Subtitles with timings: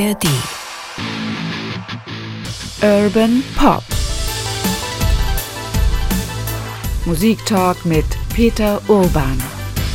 [0.00, 0.26] ARD.
[2.80, 3.82] Urban Pop.
[7.04, 9.36] Musiktalk mit Peter Urban.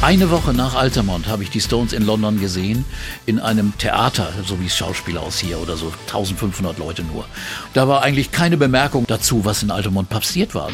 [0.03, 2.85] Eine Woche nach Altamont habe ich die Stones in London gesehen,
[3.25, 7.25] in einem Theater, so wie es Schauspieler aus hier oder so, 1500 Leute nur.
[7.73, 10.69] Da war eigentlich keine Bemerkung dazu, was in Altamont passiert war.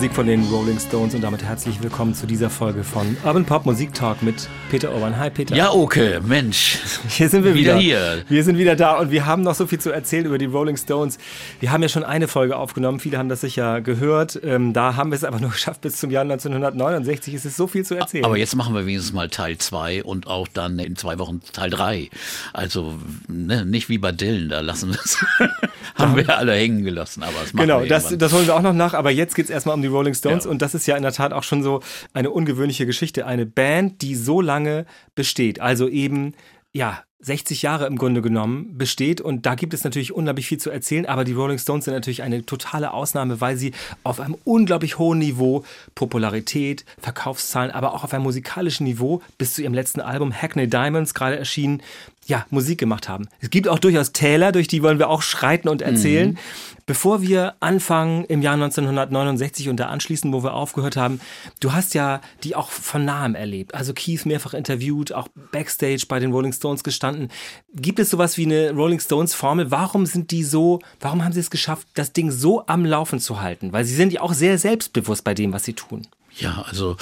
[0.00, 3.66] Musik von den Rolling Stones und damit herzlich willkommen zu dieser Folge von Urban Pop
[3.66, 5.18] Musik Talk mit Peter Urban.
[5.18, 5.54] Hi Peter.
[5.54, 6.78] Ja, okay, Mensch.
[7.06, 7.78] Hier sind wir wieder.
[7.78, 8.24] Wieder hier.
[8.26, 10.78] Wir sind wieder da und wir haben noch so viel zu erzählen über die Rolling
[10.78, 11.18] Stones.
[11.60, 14.40] Wir haben ja schon eine Folge aufgenommen, viele haben das sicher gehört.
[14.42, 17.34] Ähm, da haben wir es aber nur geschafft bis zum Jahr 1969.
[17.34, 18.24] Es ist so viel zu erzählen.
[18.24, 21.68] Aber jetzt machen wir wenigstens mal Teil 2 und auch dann in zwei Wochen Teil
[21.68, 22.08] 3.
[22.54, 22.94] Also
[23.28, 25.18] ne, nicht wie bei Dylan, da lassen wir es.
[25.94, 28.62] haben wir alle hängen gelassen, aber das machen Genau, wir das, das holen wir auch
[28.62, 30.44] noch nach, aber jetzt geht es erstmal um die Rolling Stones.
[30.44, 30.50] Ja.
[30.50, 31.80] und das ist ja in der Tat auch schon so
[32.12, 33.26] eine ungewöhnliche Geschichte.
[33.26, 36.34] Eine Band, die so lange besteht, also eben,
[36.72, 39.20] ja, 60 Jahre im Grunde genommen besteht.
[39.20, 42.22] Und da gibt es natürlich unglaublich viel zu erzählen, aber die Rolling Stones sind natürlich
[42.22, 48.14] eine totale Ausnahme, weil sie auf einem unglaublich hohen Niveau Popularität, Verkaufszahlen, aber auch auf
[48.14, 51.82] einem musikalischen Niveau bis zu ihrem letzten Album Hackney Diamonds gerade erschienen,
[52.30, 53.28] ja, Musik gemacht haben.
[53.40, 56.38] Es gibt auch durchaus Täler, durch die wollen wir auch schreiten und erzählen.
[56.86, 61.20] Bevor wir anfangen im Jahr 1969 und da anschließen, wo wir aufgehört haben,
[61.58, 63.74] du hast ja die auch von nahem erlebt.
[63.74, 67.28] Also Keith mehrfach interviewt, auch backstage bei den Rolling Stones gestanden.
[67.74, 69.70] Gibt es sowas wie eine Rolling Stones Formel?
[69.70, 73.40] Warum sind die so, warum haben sie es geschafft, das Ding so am Laufen zu
[73.40, 73.72] halten?
[73.72, 76.06] Weil sie sind ja auch sehr selbstbewusst bei dem, was sie tun.
[76.38, 76.96] Ja, also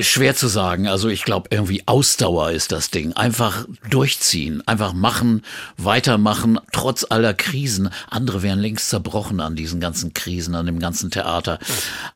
[0.00, 0.88] schwer zu sagen.
[0.88, 3.12] Also ich glaube, irgendwie Ausdauer ist das Ding.
[3.12, 5.42] Einfach durchziehen, einfach machen,
[5.76, 7.90] weitermachen, trotz aller Krisen.
[8.08, 11.58] Andere wären längst zerbrochen an diesen ganzen Krisen, an dem ganzen Theater.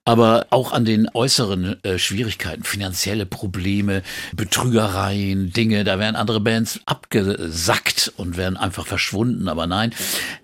[0.06, 4.02] Aber auch an den äußeren äh, Schwierigkeiten, finanzielle Probleme,
[4.34, 9.48] Betrügereien, Dinge, da wären andere Bands abgesackt und wären einfach verschwunden.
[9.48, 9.92] Aber nein,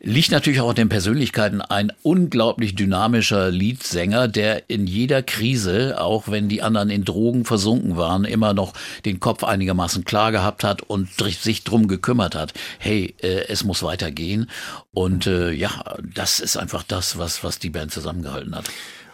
[0.02, 1.62] liegt natürlich auch an den Persönlichkeiten.
[1.62, 7.96] Ein unglaublich dynamischer Leadsänger, der in jeder Krise, auch wenn die anderen in Drogen versunken
[7.96, 8.72] waren, immer noch
[9.04, 12.52] den Kopf einigermaßen klar gehabt hat und sich drum gekümmert hat.
[12.78, 14.50] Hey, äh, es muss weitergehen.
[14.92, 18.64] Und äh, ja, das ist einfach das, was, was die Band zusammengehalten hat.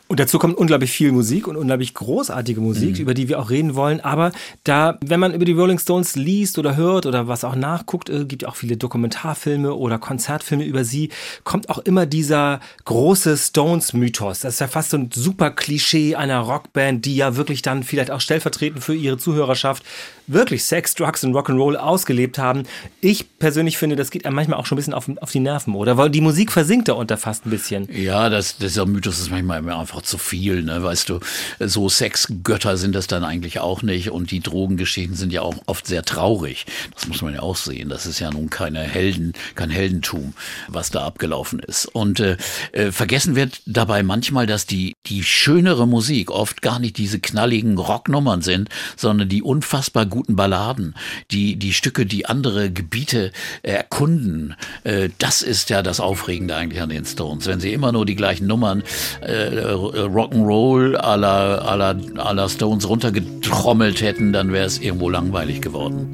[0.09, 3.75] Und dazu kommt unglaublich viel Musik und unglaublich großartige Musik, über die wir auch reden
[3.75, 4.01] wollen.
[4.01, 4.33] Aber
[4.65, 8.25] da, wenn man über die Rolling Stones liest oder hört oder was auch nachguckt, äh,
[8.25, 11.11] gibt ja auch viele Dokumentarfilme oder Konzertfilme über sie,
[11.45, 14.41] kommt auch immer dieser große Stones-Mythos.
[14.41, 18.11] Das ist ja fast so ein super Klischee einer Rockband, die ja wirklich dann vielleicht
[18.11, 19.85] auch stellvertretend für ihre Zuhörerschaft
[20.27, 22.63] wirklich Sex, Drugs und Rock'n'Roll ausgelebt haben.
[23.01, 25.75] Ich persönlich finde, das geht einem manchmal auch schon ein bisschen auf, auf die Nerven,
[25.75, 25.97] oder?
[25.97, 27.89] Weil die Musik versinkt darunter fast ein bisschen.
[27.93, 30.83] Ja, das, dieser Mythos ist manchmal immer einfach zu viel, ne?
[30.83, 31.21] Weißt du,
[31.61, 35.87] so Sexgötter sind das dann eigentlich auch nicht und die Drogengeschichten sind ja auch oft
[35.87, 36.67] sehr traurig.
[36.95, 37.89] Das muss man ja auch sehen.
[37.89, 40.35] Das ist ja nun keine Helden, kein Heldentum,
[40.69, 41.87] was da abgelaufen ist.
[41.87, 42.37] Und äh,
[42.73, 47.79] äh, vergessen wird dabei manchmal, dass die die schönere Musik oft gar nicht diese knalligen
[47.79, 50.95] Rocknummern sind, sondern die unfassbar guten Balladen,
[51.31, 53.33] die die Stücke, die andere Gebiete
[53.63, 54.55] erkunden.
[54.85, 57.47] Äh, das ist ja das Aufregende eigentlich an den Stones.
[57.47, 58.83] Wenn sie immer nur die gleichen Nummern
[59.21, 59.49] äh,
[59.94, 65.60] Rock'n'Roll à la, à la, à la Stones runtergetrommelt hätten, dann wäre es irgendwo langweilig
[65.60, 66.10] geworden.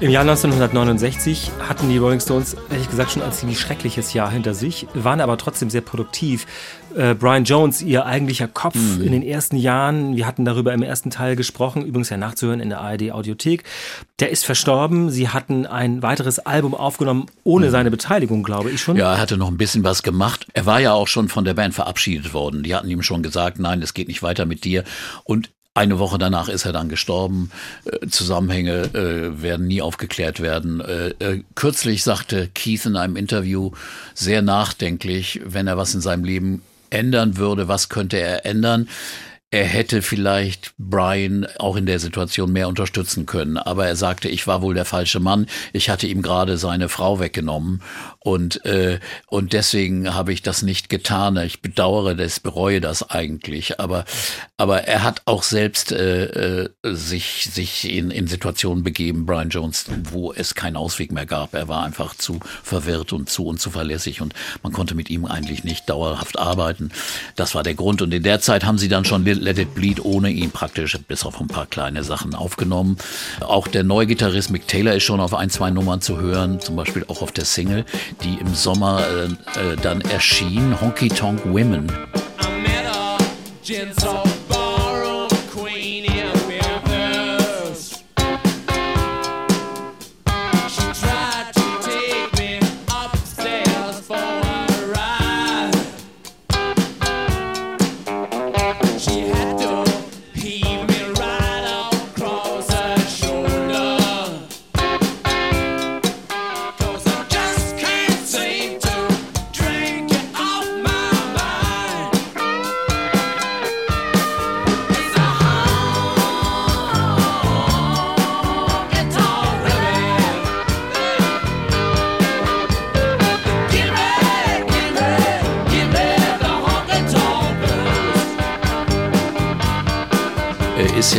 [0.00, 4.54] Im Jahr 1969 hatten die Rolling Stones, ehrlich gesagt, schon ein ziemlich schreckliches Jahr hinter
[4.54, 6.46] sich, waren aber trotzdem sehr produktiv.
[6.96, 11.10] Äh, Brian Jones, ihr eigentlicher Kopf in den ersten Jahren, wir hatten darüber im ersten
[11.10, 13.64] Teil gesprochen, übrigens ja nachzuhören in der ARD Audiothek,
[14.20, 15.10] der ist verstorben.
[15.10, 18.96] Sie hatten ein weiteres Album aufgenommen, ohne seine Beteiligung, glaube ich schon.
[18.96, 20.46] Ja, er hatte noch ein bisschen was gemacht.
[20.54, 22.62] Er war ja auch schon von der Band verabschiedet worden.
[22.62, 24.84] Die hatten ihm schon gesagt, nein, es geht nicht weiter mit dir.
[25.24, 27.50] Und eine Woche danach ist er dann gestorben.
[27.84, 30.80] Äh, Zusammenhänge äh, werden nie aufgeklärt werden.
[30.80, 33.70] Äh, äh, kürzlich sagte Keith in einem Interview
[34.14, 38.88] sehr nachdenklich, wenn er was in seinem Leben ändern würde, was könnte er ändern?
[39.52, 43.56] er hätte vielleicht Brian auch in der Situation mehr unterstützen können.
[43.56, 45.46] Aber er sagte, ich war wohl der falsche Mann.
[45.72, 47.82] Ich hatte ihm gerade seine Frau weggenommen
[48.22, 51.38] und äh, und deswegen habe ich das nicht getan.
[51.38, 53.80] Ich bedauere das, bereue das eigentlich.
[53.80, 54.04] Aber
[54.58, 59.86] aber er hat auch selbst äh, äh, sich sich in, in Situationen begeben, Brian Jones,
[60.10, 61.54] wo es keinen Ausweg mehr gab.
[61.54, 65.88] Er war einfach zu verwirrt und zu unzuverlässig und man konnte mit ihm eigentlich nicht
[65.88, 66.90] dauerhaft arbeiten.
[67.36, 68.02] Das war der Grund.
[68.02, 71.24] Und in der Zeit haben sie dann schon Let It Bleed ohne ihn praktisch bis
[71.24, 72.98] auf ein paar kleine Sachen aufgenommen.
[73.40, 76.76] Auch der neue Gitarrist Mick Taylor ist schon auf ein, zwei Nummern zu hören, zum
[76.76, 77.86] Beispiel auch auf der Single,
[78.22, 81.90] die im Sommer äh, äh, dann erschien, Honky Tonk Women.
[83.62, 84.39] ist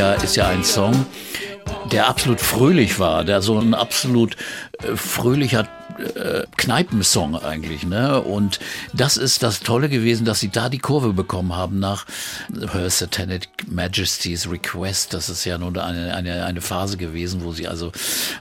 [0.01, 1.05] ja, ist ja ein Song,
[1.91, 4.35] der absolut fröhlich war, der so ein absolut
[4.81, 5.67] äh, fröhlicher
[6.01, 8.21] äh, Kneipensong eigentlich, ne?
[8.21, 8.59] Und
[8.93, 12.05] das ist das Tolle gewesen, dass sie da die Kurve bekommen haben nach
[12.71, 15.13] Her Satanic Majesty's Request.
[15.13, 17.91] Das ist ja nun eine, eine, eine Phase gewesen, wo sie also,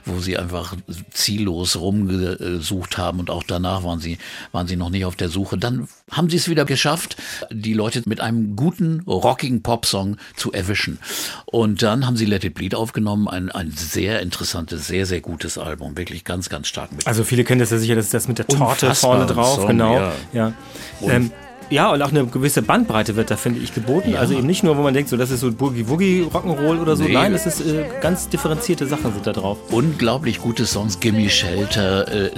[0.05, 0.75] wo sie einfach
[1.11, 4.17] ziellos rumgesucht haben und auch danach waren sie,
[4.51, 5.57] waren sie noch nicht auf der Suche.
[5.57, 7.15] Dann haben sie es wieder geschafft,
[7.51, 10.99] die Leute mit einem guten, rockigen Popsong zu erwischen.
[11.45, 15.57] Und dann haben sie Let It Bleed aufgenommen, ein, ein sehr interessantes, sehr, sehr gutes
[15.57, 16.91] Album, wirklich ganz, ganz stark.
[16.91, 17.07] Mit.
[17.07, 19.67] Also viele kennen das ja sicher, das ist das mit der Torte vorne drauf, Song,
[19.67, 19.97] genau.
[19.97, 20.13] Ja.
[20.31, 20.53] ja.
[21.01, 21.31] Ähm,
[21.69, 24.11] ja, und auch eine gewisse Bandbreite wird da, finde ich, geboten.
[24.11, 24.19] Ja.
[24.19, 27.03] Also eben nicht nur, wo man denkt, so das ist so Boogie-Woogie, Rock'n'Roll oder so.
[27.03, 27.11] Nee.
[27.11, 29.57] Nein, es ist äh, ganz differenzierte Sachen sind da drauf.
[29.69, 32.29] Unglaublich gute Songs, Gimme Shelter, äh,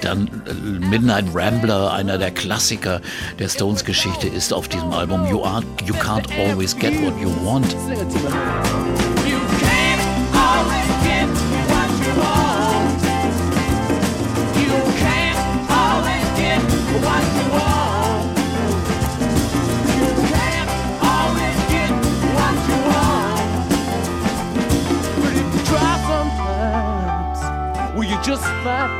[0.00, 3.00] dann äh, Midnight Rambler, einer der Klassiker
[3.40, 7.74] der Stones-Geschichte, ist auf diesem Album You, are, you Can't Always Get What You Want.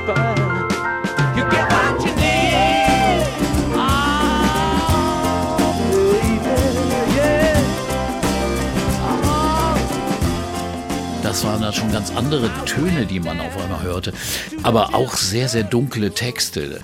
[0.07, 0.34] bye.
[11.65, 14.13] Waren dann schon ganz andere Töne, die man auf einmal hörte
[14.65, 16.81] aber auch sehr, sehr dunkle Texte.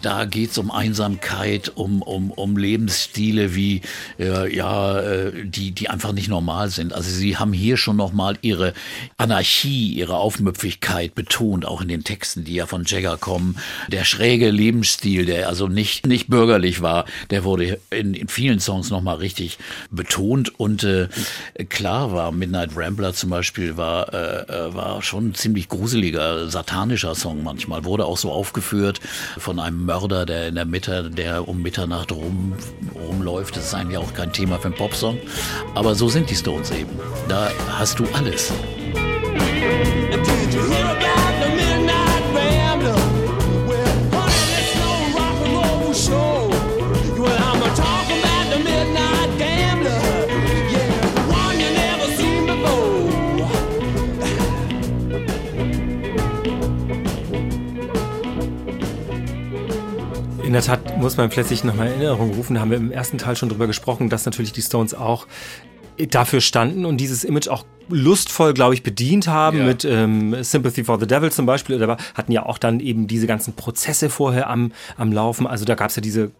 [0.00, 3.82] Da geht's um Einsamkeit, um, um, um Lebensstile wie,
[4.20, 6.92] äh, ja, äh, die, die einfach nicht normal sind.
[6.92, 8.72] Also sie haben hier schon nochmal ihre
[9.16, 13.58] Anarchie, ihre Aufmüpfigkeit betont, auch in den Texten, die ja von Jagger kommen.
[13.88, 18.90] Der schräge Lebensstil, der also nicht, nicht bürgerlich war, der wurde in, in vielen Songs
[18.90, 19.58] nochmal richtig
[19.90, 21.08] betont und äh,
[21.68, 27.24] klar war Midnight Rambler zum Beispiel war, äh, war schon ein ziemlich gruseliger, satanischer Song.
[27.24, 27.84] Song manchmal.
[27.84, 29.00] Wurde auch so aufgeführt
[29.38, 32.52] von einem Mörder, der in der Mitte, der um Mitternacht rum,
[32.94, 33.56] rumläuft.
[33.56, 35.18] Das ist eigentlich auch kein Thema für einen Popsong.
[35.74, 36.90] Aber so sind die Stones eben.
[37.28, 38.52] Da hast du alles.
[60.54, 62.54] In der Tat muss man plötzlich nochmal Erinnerung rufen.
[62.54, 65.26] Da haben wir im ersten Teil schon drüber gesprochen, dass natürlich die Stones auch
[66.10, 69.64] dafür standen und dieses Image auch lustvoll, glaube ich, bedient haben ja.
[69.64, 73.26] mit ähm, Sympathy for the Devil zum Beispiel oder hatten ja auch dann eben diese
[73.26, 75.48] ganzen Prozesse vorher am, am Laufen.
[75.48, 76.30] Also da gab es ja diese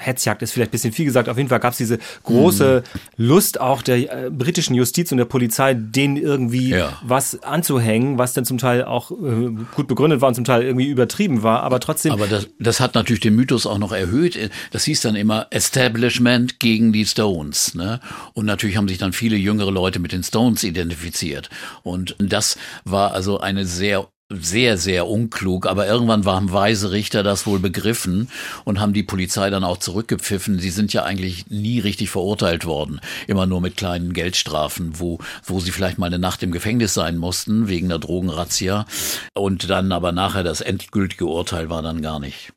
[0.00, 1.28] Hetzjagd ist vielleicht ein bisschen viel gesagt.
[1.28, 2.82] Auf jeden Fall gab es diese große
[3.16, 3.24] mhm.
[3.26, 6.98] Lust auch der äh, britischen Justiz und der Polizei, denen irgendwie ja.
[7.02, 10.88] was anzuhängen, was dann zum Teil auch äh, gut begründet war und zum Teil irgendwie
[10.88, 12.12] übertrieben war, aber trotzdem.
[12.12, 14.38] Aber das, das hat natürlich den Mythos auch noch erhöht.
[14.70, 17.74] Das hieß dann immer Establishment gegen die Stones.
[17.74, 18.00] Ne?
[18.32, 21.50] Und natürlich haben sich dann viele jüngere Leute mit den Stones identifiziert.
[21.82, 27.46] Und das war also eine sehr sehr, sehr unklug, aber irgendwann haben weise Richter das
[27.46, 28.28] wohl begriffen
[28.64, 30.60] und haben die Polizei dann auch zurückgepfiffen.
[30.60, 35.58] Sie sind ja eigentlich nie richtig verurteilt worden, immer nur mit kleinen Geldstrafen, wo, wo
[35.58, 38.86] sie vielleicht mal eine Nacht im Gefängnis sein mussten, wegen der Drogenrazzia.
[39.34, 42.52] Und dann aber nachher das endgültige Urteil war dann gar nicht,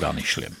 [0.00, 0.56] gar nicht schlimm.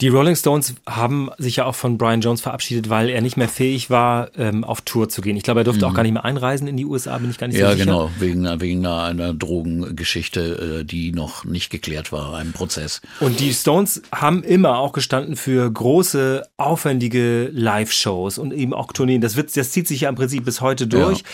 [0.00, 3.48] Die Rolling Stones haben sich ja auch von Brian Jones verabschiedet, weil er nicht mehr
[3.48, 5.36] fähig war, ähm, auf Tour zu gehen.
[5.36, 5.90] Ich glaube, er durfte mhm.
[5.90, 7.86] auch gar nicht mehr einreisen in die USA, bin ich gar nicht ja, so sicher.
[7.86, 13.00] Ja, genau, wegen, wegen einer, einer Drogengeschichte, äh, die noch nicht geklärt war, einem Prozess.
[13.20, 19.20] Und die Stones haben immer auch gestanden für große, aufwendige Live-Shows und eben auch Tourneen.
[19.20, 21.18] Das, wird, das zieht sich ja im Prinzip bis heute durch.
[21.18, 21.24] Ja.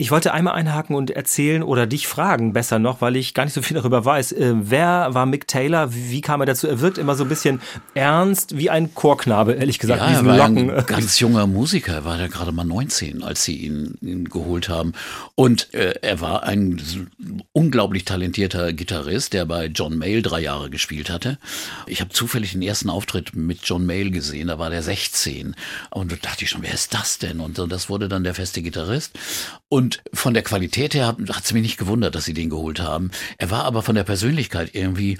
[0.00, 3.54] Ich wollte einmal einhaken und erzählen oder dich fragen, besser noch, weil ich gar nicht
[3.54, 4.30] so viel darüber weiß.
[4.30, 5.92] Äh, wer war Mick Taylor?
[5.92, 6.68] Wie kam er dazu?
[6.68, 7.60] Er wirkt immer so ein bisschen
[7.94, 10.00] ernst, wie ein Chorknabe, ehrlich gesagt.
[10.00, 10.70] Ja, er war Locken.
[10.70, 11.94] ein ganz junger Musiker.
[11.94, 14.92] Er war ja gerade mal 19, als sie ihn, ihn geholt haben.
[15.34, 16.80] Und äh, er war ein
[17.50, 21.38] unglaublich talentierter Gitarrist, der bei John Mayall drei Jahre gespielt hatte.
[21.88, 24.46] Ich habe zufällig den ersten Auftritt mit John Mayall gesehen.
[24.46, 25.56] Da war der 16.
[25.90, 27.40] Und da dachte ich schon, wer ist das denn?
[27.40, 29.18] Und das wurde dann der feste Gitarrist.
[29.68, 32.78] Und und von der Qualität her hat es mich nicht gewundert, dass sie den geholt
[32.78, 33.10] haben.
[33.38, 35.16] Er war aber von der Persönlichkeit irgendwie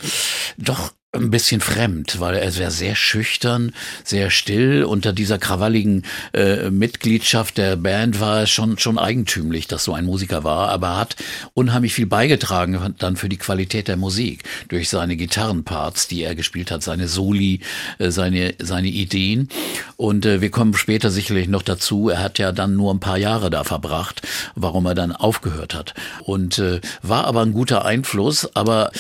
[0.59, 3.73] doch ein bisschen fremd, weil er wäre sehr schüchtern,
[4.05, 4.85] sehr still.
[4.85, 10.05] Unter dieser krawalligen äh, Mitgliedschaft der Band war es schon, schon eigentümlich, dass so ein
[10.05, 11.17] Musiker war, aber hat
[11.55, 16.71] unheimlich viel beigetragen dann für die Qualität der Musik durch seine Gitarrenparts, die er gespielt
[16.71, 17.61] hat, seine Soli,
[17.99, 19.49] äh, seine, seine Ideen.
[19.97, 22.11] Und äh, wir kommen später sicherlich noch dazu.
[22.11, 24.21] Er hat ja dann nur ein paar Jahre da verbracht,
[24.57, 25.95] warum er dann aufgehört hat.
[26.25, 28.91] Und äh, war aber ein guter Einfluss, aber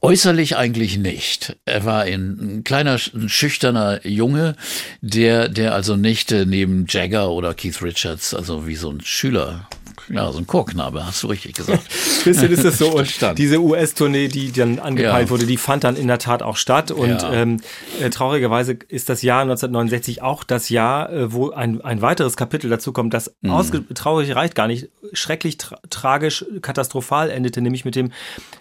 [0.00, 1.56] Äußerlich eigentlich nicht.
[1.66, 4.56] Er war ein, ein kleiner, ein schüchterner Junge,
[5.02, 9.68] der, der also nicht äh, neben Jagger oder Keith Richards, also wie so ein Schüler
[10.08, 11.82] ja, so ein Chorknabe, hast du richtig gesagt.
[12.24, 12.96] Bisschen ist es so.
[12.96, 15.30] Und diese US-Tournee, die dann angepeilt ja.
[15.30, 16.90] wurde, die fand dann in der Tat auch statt.
[16.90, 17.32] Und ja.
[17.32, 17.60] ähm,
[18.00, 22.70] äh, traurigerweise ist das Jahr 1969 auch das Jahr, äh, wo ein, ein weiteres Kapitel
[22.70, 23.86] dazu kommt, das mhm.
[23.94, 28.12] traurig reicht gar nicht, schrecklich tra tragisch, katastrophal endete, nämlich mit dem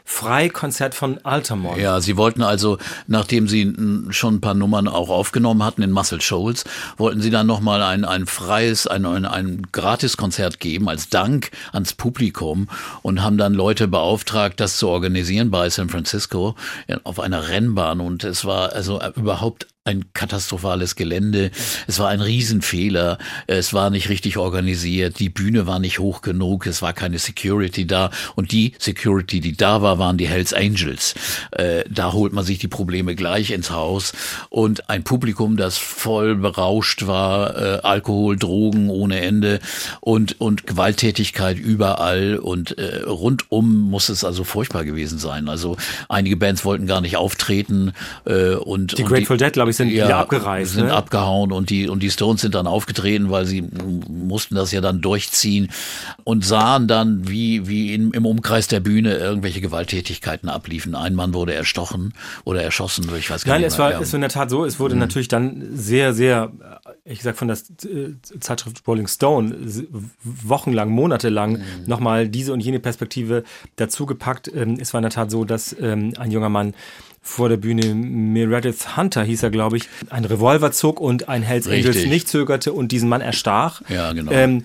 [0.03, 1.77] Freikonzert von Altamont.
[1.77, 3.73] Ja, sie wollten also, nachdem sie
[4.09, 6.63] schon ein paar Nummern auch aufgenommen hatten in Muscle Shoals,
[6.97, 11.51] wollten sie dann nochmal ein, ein freies, ein, ein, ein Gratiskonzert geben als Dank Dank
[11.73, 12.69] ans Publikum
[13.01, 16.55] und haben dann Leute beauftragt, das zu organisieren bei San Francisco
[17.03, 17.99] auf einer Rennbahn.
[17.99, 21.51] Und es war also überhaupt ein katastrophales Gelände.
[21.85, 23.19] Es war ein Riesenfehler.
[23.45, 25.19] Es war nicht richtig organisiert.
[25.19, 26.65] Die Bühne war nicht hoch genug.
[26.65, 28.09] Es war keine Security da.
[28.33, 31.13] Und die Security, die da war, waren die Hells Angels.
[31.51, 34.13] Äh, da holt man sich die Probleme gleich ins Haus.
[34.49, 39.59] Und ein Publikum, das voll berauscht war, äh, Alkohol, Drogen ohne Ende
[39.99, 42.37] und, und Gewalttätigkeit überall.
[42.37, 45.47] Und äh, rundum muss es also furchtbar gewesen sein.
[45.47, 45.77] Also
[46.09, 47.93] einige Bands wollten gar nicht auftreten.
[48.25, 50.73] Und, die Grateful Dead, glaube ich, sind ja, abgereist.
[50.73, 50.93] Sind ne?
[50.93, 53.63] abgehauen und die, und die Stones sind dann aufgetreten, weil sie
[54.07, 55.69] mussten das ja dann durchziehen
[56.23, 60.95] und sahen dann, wie, wie in, im Umkreis der Bühne irgendwelche Gewalttätigkeiten abliefen.
[60.95, 62.13] Ein Mann wurde erstochen
[62.43, 63.77] oder erschossen, ich weiß gar Nein, nicht.
[63.77, 65.01] Nein, es war, es war in der Tat so, es wurde mhm.
[65.01, 66.51] natürlich dann sehr, sehr,
[67.05, 69.55] ich sag von der äh, Zeitschrift Rolling Stone,
[70.23, 71.61] wochenlang, monatelang mhm.
[71.85, 73.43] nochmal diese und jene Perspektive
[73.75, 74.51] dazugepackt.
[74.53, 76.73] Ähm, es war in der Tat so, dass ähm, ein junger Mann
[77.21, 81.67] vor der Bühne Meredith Hunter hieß er, glaube ich, ein Revolver zog und ein Hells
[81.67, 83.81] Angels nicht zögerte und diesen Mann erstach.
[83.89, 84.31] Ja, genau.
[84.31, 84.63] Ähm,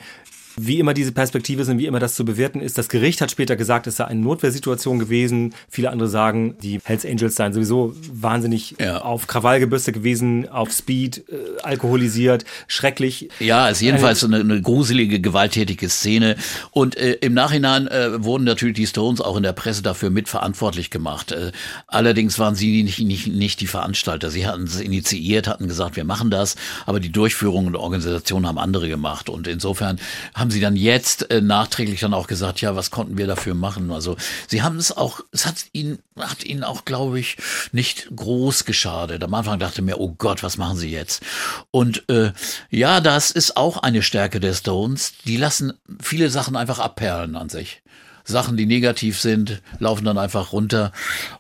[0.67, 2.77] wie immer diese Perspektive sind, wie immer das zu bewerten ist.
[2.79, 5.55] Das Gericht hat später gesagt, es sei eine Notwehrsituation gewesen.
[5.69, 9.01] Viele andere sagen, die Hells Angels seien sowieso wahnsinnig ja.
[9.01, 13.29] auf Krawall gebürstet gewesen, auf Speed, äh, alkoholisiert, schrecklich.
[13.39, 16.37] Ja, es ist jedenfalls eine, eine gruselige, gewalttätige Szene.
[16.71, 20.91] Und äh, im Nachhinein äh, wurden natürlich die Stones auch in der Presse dafür mitverantwortlich
[20.91, 21.33] gemacht.
[21.33, 21.53] Äh,
[21.87, 24.31] allerdings waren sie nicht, nicht, nicht die Veranstalter.
[24.31, 28.59] Sie hatten es initiiert, hatten gesagt, wir machen das, aber die Durchführung und Organisation haben
[28.59, 29.29] andere gemacht.
[29.29, 29.99] Und insofern
[30.35, 33.91] haben sie dann jetzt äh, nachträglich dann auch gesagt, ja, was konnten wir dafür machen?
[33.91, 34.17] Also
[34.49, 37.37] sie haben es auch, es hat ihnen, hat ihnen auch, glaube ich,
[37.73, 39.23] nicht groß geschadet.
[39.23, 41.23] Am Anfang dachte mir, oh Gott, was machen sie jetzt?
[41.71, 42.33] Und äh,
[42.71, 45.15] ja, das ist auch eine Stärke der Stones.
[45.27, 47.83] Die lassen viele Sachen einfach abperlen an sich.
[48.31, 50.93] Sachen, die negativ sind, laufen dann einfach runter.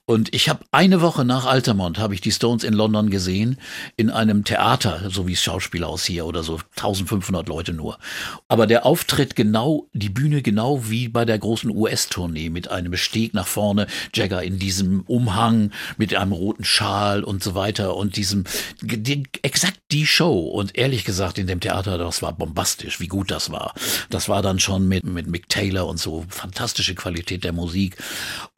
[0.04, 3.58] Und ich habe eine Woche nach Altamont habe ich die Stones in London gesehen
[3.96, 7.98] in einem Theater, so wie es Schauspielhaus hier oder so 1500 Leute nur.
[8.48, 13.34] Aber der Auftritt genau, die Bühne genau wie bei der großen US-Tournee mit einem Steg
[13.34, 18.44] nach vorne, Jagger in diesem Umhang mit einem roten Schal und so weiter und diesem
[18.82, 20.40] die, exakt die Show.
[20.40, 23.74] Und ehrlich gesagt in dem Theater, das war bombastisch, wie gut das war.
[24.08, 27.96] Das war dann schon mit mit Mick Taylor und so fantastisch fantastische Qualität der Musik.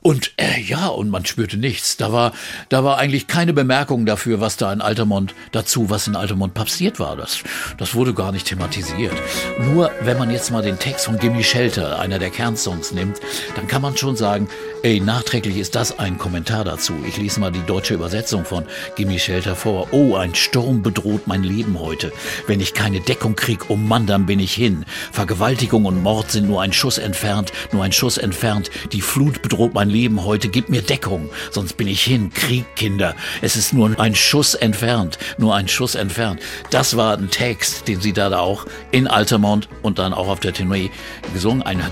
[0.02, 1.96] Und äh, ja, und man spürte nichts.
[1.96, 2.32] Da war,
[2.68, 6.98] da war eigentlich keine Bemerkung dafür, was da in Altamont dazu, was in Altamont passiert
[6.98, 7.16] war.
[7.16, 7.38] Das,
[7.78, 9.14] das wurde gar nicht thematisiert.
[9.60, 13.20] Nur wenn man jetzt mal den Text von Gimme Shelter, einer der Kernsongs, nimmt,
[13.54, 14.48] dann kann man schon sagen,
[14.82, 16.94] ey, nachträglich ist das ein Kommentar dazu.
[17.06, 18.64] Ich lese mal die deutsche Übersetzung von
[18.96, 19.88] Gimme Shelter vor.
[19.92, 22.12] Oh, ein Sturm bedroht mein Leben heute.
[22.48, 24.84] Wenn ich keine Deckung krieg, oh Mann, dann bin ich hin.
[25.12, 28.70] Vergewaltigung und Mord sind nur ein Schuss entfernt, nur ein Schuss entfernt.
[28.90, 32.32] Die Flut bedroht mein Leben heute, gib mir Deckung, sonst bin ich hin.
[32.32, 33.14] Krieg, Kinder.
[33.42, 36.40] Es ist nur ein Schuss entfernt, nur ein Schuss entfernt.
[36.70, 40.52] Das war ein Text, den sie da auch in Altamont und dann auch auf der
[40.52, 40.90] Tenue
[41.34, 41.62] gesungen.
[41.62, 41.82] Ein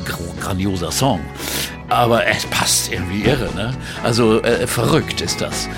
[0.41, 1.21] grandioser Song.
[1.89, 3.77] Aber es passt irgendwie irre, ne?
[4.03, 5.69] Also äh, verrückt ist das.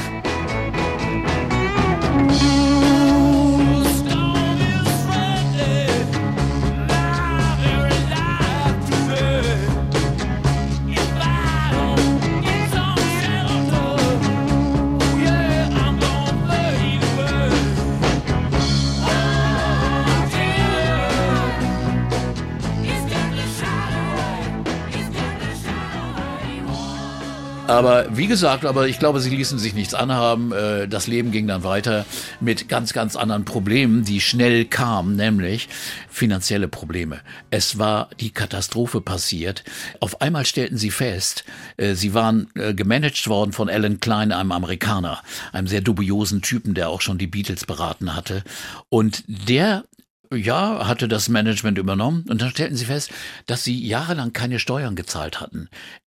[27.73, 30.52] Aber wie gesagt, aber ich glaube, sie ließen sich nichts anhaben.
[30.52, 32.05] Äh, das Leben ging dann weiter
[32.38, 35.71] mit ganz, ganz anderen Problemen, die schnell kamen, nämlich
[36.11, 37.21] finanzielle Probleme.
[37.50, 39.64] Es war die Katastrophe passiert.
[40.00, 41.45] Auf einmal stellten sie fest,
[41.79, 46.75] äh, sie waren äh, gemanagt worden von Alan Klein, einem Amerikaner, einem sehr dubiosen Typen,
[46.75, 48.45] der auch schon die Beatles beraten hatte.
[48.91, 49.85] Und der
[50.31, 53.11] ja, hatte das Management übernommen und dann stellten sie fest,
[53.47, 55.69] dass sie jahrelang keine Steuern gezahlt hatten.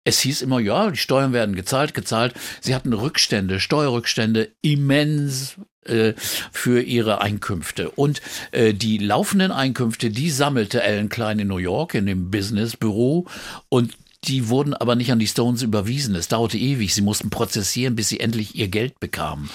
[0.08, 2.32] Es hieß immer, ja, die Steuern werden gezahlt, gezahlt.
[2.62, 6.14] Sie hatten Rückstände, Steuerrückstände, immens äh,
[6.50, 7.90] für ihre Einkünfte.
[7.90, 8.22] Und
[8.52, 13.26] äh, die laufenden Einkünfte, die sammelte Alan Klein in New York in dem Businessbüro
[13.68, 16.14] und die wurden aber nicht an die Stones überwiesen.
[16.14, 16.94] Es dauerte ewig.
[16.94, 19.50] Sie mussten prozessieren, bis sie endlich ihr Geld bekamen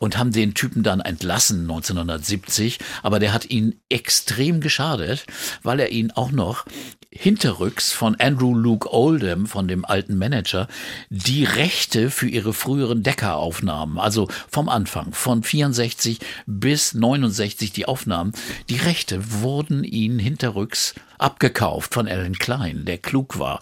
[0.00, 2.78] und haben den Typen dann entlassen 1970.
[3.04, 5.26] Aber der hat ihnen extrem geschadet,
[5.62, 6.64] weil er ihn auch noch
[7.12, 10.68] hinterrücks von Andrew Luke Oldham, von dem alten Manager,
[11.10, 18.32] die Rechte für ihre früheren Deckeraufnahmen, also vom Anfang, von 64 bis 69 die Aufnahmen,
[18.70, 23.60] die Rechte wurden ihnen hinterrücks abgekauft von Alan Klein, der klug war.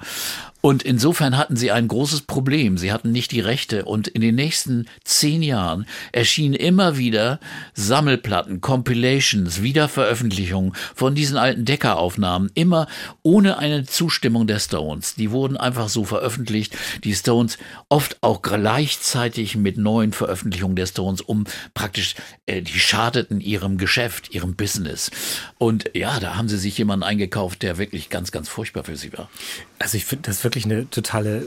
[0.60, 2.78] Und insofern hatten sie ein großes Problem.
[2.78, 3.84] Sie hatten nicht die Rechte.
[3.84, 7.38] Und in den nächsten zehn Jahren erschienen immer wieder
[7.74, 12.88] Sammelplatten, Compilations, Wiederveröffentlichungen von diesen alten Deckeraufnahmen, immer
[13.22, 15.14] ohne eine Zustimmung der Stones.
[15.14, 16.76] Die wurden einfach so veröffentlicht.
[17.04, 21.44] Die Stones oft auch gleichzeitig mit neuen Veröffentlichungen der Stones, um
[21.74, 22.16] praktisch,
[22.46, 25.12] äh, die schadeten ihrem Geschäft, ihrem Business.
[25.58, 29.12] Und ja, da haben sie sich jemanden eingekauft, der wirklich ganz, ganz furchtbar für sie
[29.12, 29.30] war.
[29.78, 31.46] Also ich finde das wirklich eine totale,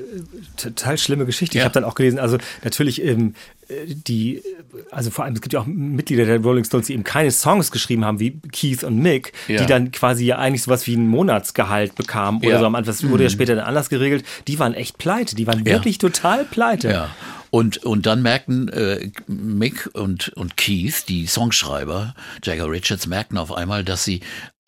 [0.56, 1.58] total schlimme Geschichte.
[1.58, 1.64] Ja.
[1.64, 3.34] Ich habe dann auch gelesen, also natürlich ähm,
[4.08, 4.42] die,
[4.92, 7.72] also vor allem, es gibt ja auch Mitglieder der Rolling Stones, die eben keine Songs
[7.72, 9.62] geschrieben haben, wie Keith und Mick, ja.
[9.62, 12.60] die dann quasi ja eigentlich sowas wie ein Monatsgehalt bekamen oder ja.
[12.60, 12.94] so am Anfang.
[12.94, 13.34] Das wurde ja mhm.
[13.34, 14.26] später dann anders geregelt.
[14.48, 16.90] Die waren echt pleite, die waren wirklich total pleite.
[16.90, 17.10] Ja.
[17.50, 23.52] Und, und dann merkten äh, Mick und, und Keith, die Songschreiber, Jagger Richards, merkten auf
[23.52, 24.22] einmal, dass sie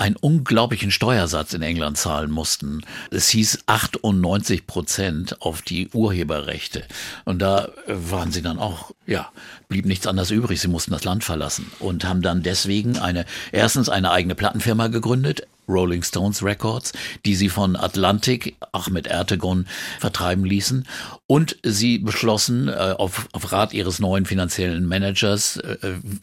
[0.03, 2.81] einen unglaublichen Steuersatz in England zahlen mussten.
[3.09, 6.83] Es hieß 98 Prozent auf die Urheberrechte.
[7.23, 9.31] Und da waren sie dann auch, ja,
[9.69, 10.59] blieb nichts anderes übrig.
[10.59, 15.47] Sie mussten das Land verlassen und haben dann deswegen eine, erstens eine eigene Plattenfirma gegründet,
[15.67, 16.93] Rolling Stones Records,
[17.25, 19.65] die sie von Atlantic, Ahmed Ertegun,
[19.99, 20.85] vertreiben ließen.
[21.25, 25.77] Und sie beschlossen, äh, auf, auf Rat ihres neuen finanziellen Managers, äh,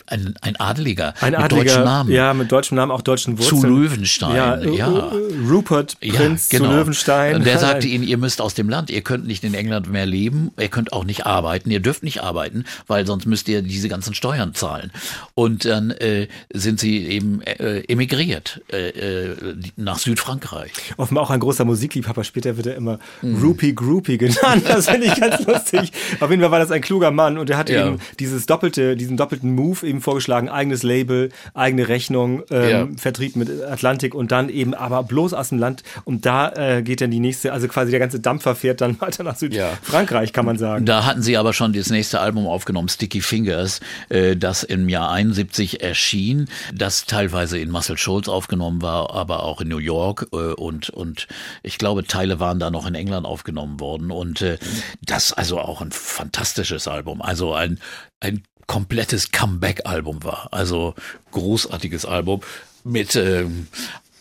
[0.06, 2.12] ein, ein Adeliger ein mit Adeliger, deutschem Namen.
[2.12, 3.60] Ja, mit deutschem Namen, auch deutschen Wurzeln.
[3.60, 4.61] Zu Löwenstein, ja.
[4.61, 5.12] ja.
[5.48, 6.70] Rupert, Prinz ja, genau.
[6.70, 7.37] zu Löwenstein.
[7.37, 10.06] Und der sagte ihnen, ihr müsst aus dem Land, ihr könnt nicht in England mehr
[10.06, 13.88] leben, ihr könnt auch nicht arbeiten, ihr dürft nicht arbeiten, weil sonst müsst ihr diese
[13.88, 14.90] ganzen Steuern zahlen.
[15.35, 18.61] Und dann äh, sind sie eben äh, emigriert.
[18.72, 19.37] Äh, äh
[19.76, 20.72] nach Südfrankreich.
[20.96, 22.24] Offenbar auch ein großer Musikliebhaber.
[22.24, 23.42] Später wird er immer mm.
[23.42, 24.64] Rupee Groupie genannt.
[24.66, 25.92] Das finde ich ganz lustig.
[26.20, 27.87] Auf jeden Fall war das ein kluger Mann und er hat ja.
[27.87, 30.48] eben dieses doppelte, diesen doppelten Move eben vorgeschlagen.
[30.48, 32.88] Eigenes Label, eigene Rechnung, ähm, ja.
[32.96, 35.82] Vertrieb mit Atlantik und dann eben aber bloß aus dem Land.
[36.04, 39.22] Und da äh, geht dann die nächste, also quasi der ganze Dampfer fährt dann weiter
[39.24, 40.32] nach Südfrankreich, ja.
[40.32, 40.86] kann man sagen.
[40.86, 45.10] Da hatten sie aber schon das nächste Album aufgenommen, Sticky Fingers, äh, das im Jahr
[45.10, 50.36] 71 erschien, das teilweise in Muscle Shoals aufgenommen war, aber auch in New York äh,
[50.36, 51.26] und, und
[51.62, 54.10] ich glaube, Teile waren da noch in England aufgenommen worden.
[54.10, 54.58] Und äh,
[55.02, 57.22] das also auch ein fantastisches Album.
[57.22, 57.78] Also ein,
[58.20, 60.48] ein komplettes Comeback-Album war.
[60.52, 60.94] Also
[61.32, 62.40] großartiges Album
[62.84, 63.44] mit äh,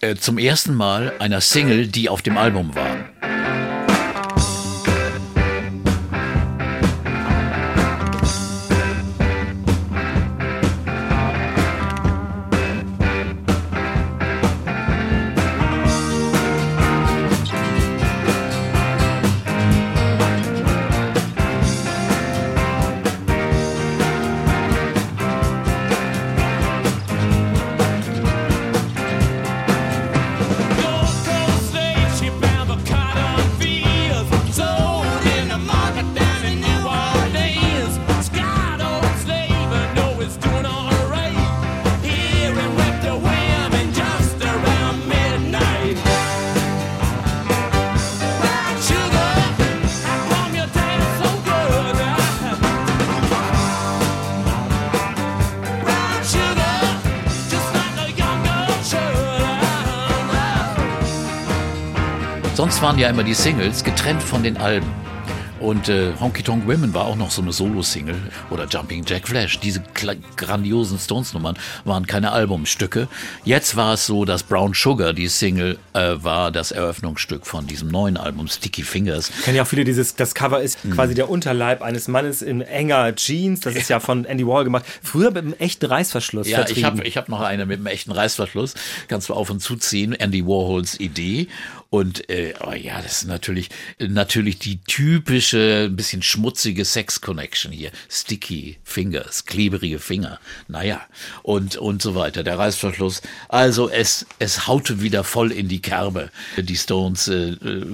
[0.01, 3.38] äh, zum ersten Mal einer Single, die auf dem Album war.
[62.99, 64.87] Ja immer die Singles getrennt von den Alben.
[65.69, 68.15] Und äh, Honky Tonk Women war auch noch so eine Solo-Single
[68.49, 69.59] oder Jumping Jack Flash.
[69.59, 69.83] Diese
[70.35, 73.07] grandiosen Stones-Nummern waren keine Albumstücke.
[73.45, 77.89] Jetzt war es so, dass Brown Sugar, die Single, äh, war das Eröffnungsstück von diesem
[77.89, 79.31] neuen Album Sticky Fingers.
[79.43, 80.93] Kennen ja auch viele dieses, das Cover ist mhm.
[80.93, 83.59] quasi der Unterleib eines Mannes in enger Jeans.
[83.59, 84.85] Das ist ja von Andy Warhol gemacht.
[85.03, 86.49] Früher mit einem echten Reißverschluss.
[86.49, 86.79] Ja, vertrieben.
[86.79, 88.73] ich habe ich hab noch eine mit einem echten Reißverschluss.
[89.07, 90.13] Kannst du auf und zuziehen.
[90.13, 91.47] Andy Warhols Idee.
[91.91, 97.91] Und äh, oh ja, das ist natürlich natürlich die typische, ein bisschen schmutzige Sex-Connection hier.
[98.09, 100.39] Sticky Fingers, klebrige Finger.
[100.67, 101.01] Naja,
[101.43, 102.43] und, und so weiter.
[102.43, 103.21] Der Reißverschluss.
[103.47, 106.29] Also es, es haute wieder voll in die Kerbe.
[106.57, 107.85] Die Stones äh, äh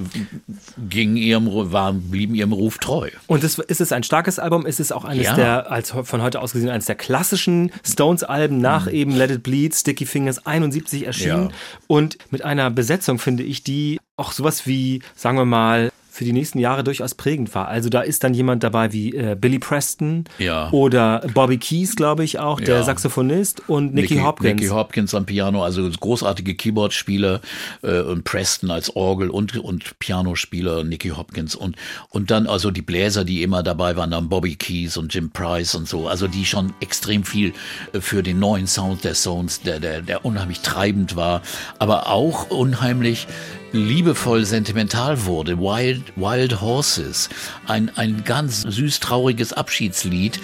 [0.89, 3.10] gingen ihrem, waren, blieben ihrem Ruf treu.
[3.28, 4.65] Und es, ist es ein starkes Album?
[4.65, 5.36] Ist es auch eines ja.
[5.36, 8.93] der, als von heute aus gesehen, eines der klassischen Stones-Alben nach mhm.
[8.93, 11.49] eben Let It Bleed, Sticky Fingers 71 erschienen?
[11.49, 11.56] Ja.
[11.88, 16.32] Und mit einer Besetzung, finde ich, die auch sowas wie, sagen wir mal, für die
[16.32, 17.67] nächsten Jahre durchaus prägend war.
[17.67, 20.69] Also da ist dann jemand dabei wie äh, Billy Preston ja.
[20.71, 22.84] oder Bobby Keys, glaube ich auch, der ja.
[22.84, 24.62] Saxophonist und Nicky, Nicky, Hopkins.
[24.62, 27.41] Nicky Hopkins am Piano, also großartige Keyboard-Spieler
[27.82, 31.75] äh, und Preston als Orgel und, und Pianospieler, Nicky Hopkins und,
[32.08, 35.75] und dann also die Bläser, die immer dabei waren, dann Bobby Keys und Jim Price
[35.75, 37.51] und so, also die schon extrem viel
[37.91, 41.41] äh, für den neuen Sound der Sounds, der, der, der unheimlich treibend war,
[41.78, 43.28] aber auch unheimlich
[43.76, 45.60] liebevoll sentimental wurde.
[45.60, 47.30] Wild, Wild Horses,
[47.68, 50.40] ein, ein ganz süß trauriges Abschiedslied.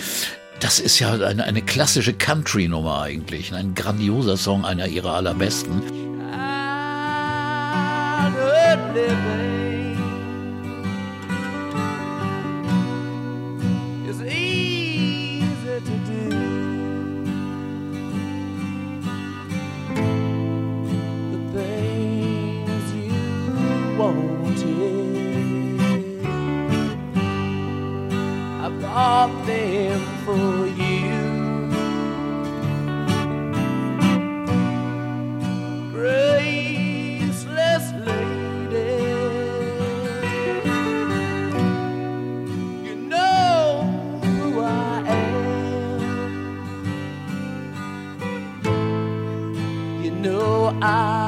[0.60, 3.54] Das ist ja eine, eine klassische Country-Nummer eigentlich.
[3.54, 5.82] Ein grandioser Song, einer ihrer allerbesten.
[28.94, 31.22] bought them for you.
[35.94, 39.00] Graceless lady,
[42.86, 43.62] you know
[44.24, 46.02] who I am.
[50.04, 51.21] You know I.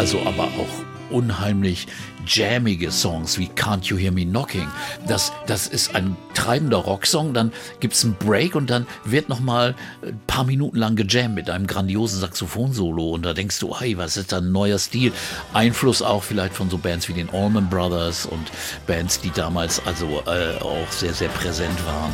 [0.00, 1.86] also aber auch unheimlich
[2.26, 4.68] jammige Songs wie Can't You Hear Me Knocking.
[5.06, 10.20] Das, das ist ein treibender Rocksong, dann gibt's einen Break und dann wird nochmal ein
[10.26, 14.32] paar Minuten lang gejammt mit einem grandiosen Saxophonsolo und da denkst du, hey, was ist
[14.32, 15.12] da ein neuer Stil?
[15.52, 18.50] Einfluss auch vielleicht von so Bands wie den Allman Brothers und
[18.86, 22.12] Bands, die damals also äh, auch sehr, sehr präsent waren.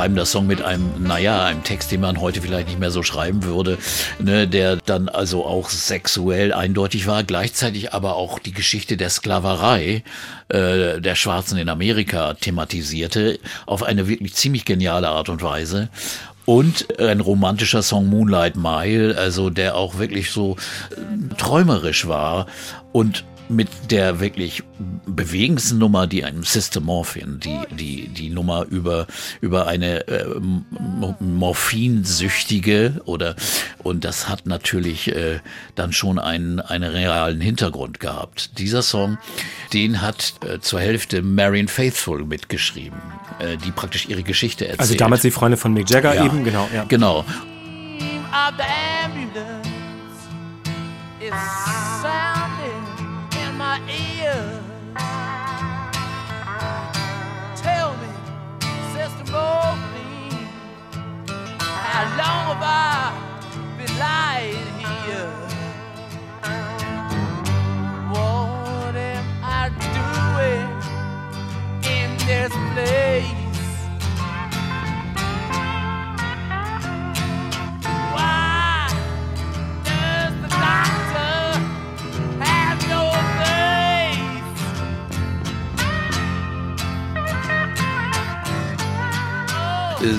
[0.00, 3.44] Treibender Song mit einem, naja, einem Text, den man heute vielleicht nicht mehr so schreiben
[3.44, 3.76] würde,
[4.18, 10.02] ne, der dann also auch sexuell eindeutig war, gleichzeitig aber auch die Geschichte der Sklaverei
[10.48, 15.90] äh, der Schwarzen in Amerika thematisierte, auf eine wirklich ziemlich geniale Art und Weise.
[16.46, 20.56] Und ein romantischer Song Moonlight Mile, also der auch wirklich so
[20.92, 22.46] äh, träumerisch war
[22.92, 24.62] und mit der wirklich
[25.06, 29.06] bewegendsten Nummer, die einem Systemorphin, die, die, die Nummer über,
[29.40, 30.24] über eine äh,
[31.20, 33.34] Morphinsüchtige oder,
[33.82, 35.40] und das hat natürlich äh,
[35.74, 38.58] dann schon einen, einen realen Hintergrund gehabt.
[38.58, 39.18] Dieser Song,
[39.72, 42.98] den hat äh, zur Hälfte Marion Faithful mitgeschrieben,
[43.38, 44.80] äh, die praktisch ihre Geschichte erzählt.
[44.80, 46.24] Also damals die Freundin von Mick Jagger Ja.
[46.24, 46.68] eben, genau.
[46.74, 46.84] Ja.
[46.84, 47.24] Genau.
[48.32, 49.66] of the ambulance
[51.20, 51.32] is
[52.00, 52.39] sounding
[59.30, 60.48] Sister Morphine,
[61.58, 63.14] how long have I
[63.78, 65.30] been lying here?
[68.10, 70.68] What am I doing
[71.94, 73.39] in this place?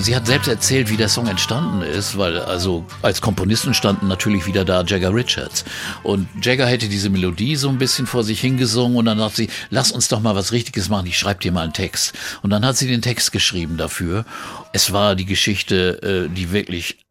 [0.00, 4.46] Sie hat selbst erzählt, wie der Song entstanden ist, weil also als Komponisten standen natürlich
[4.46, 5.64] wieder da Jagger Richards.
[6.02, 9.50] Und Jagger hätte diese Melodie so ein bisschen vor sich hingesungen und dann sagt sie,
[9.70, 12.14] lass uns doch mal was Richtiges machen, ich schreibe dir mal einen Text.
[12.42, 14.24] Und dann hat sie den Text geschrieben dafür.
[14.72, 17.01] Es war die Geschichte, äh, die wirklich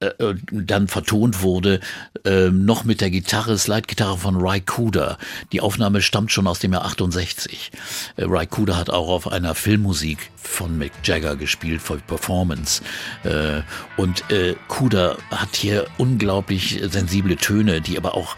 [0.00, 1.78] äh, äh, dann vertont wurde,
[2.24, 5.16] äh, noch mit der Gitarre, Slide-Gitarre von Ry Cooder.
[5.52, 7.70] Die Aufnahme stammt schon aus dem Jahr 68.
[8.16, 12.82] Äh, Ry Cooder hat auch auf einer Filmmusik von Mick Jagger gespielt, für Performance.
[13.22, 13.60] Äh,
[13.96, 18.36] und äh, Cooder hat hier unglaublich sensible Töne, die aber auch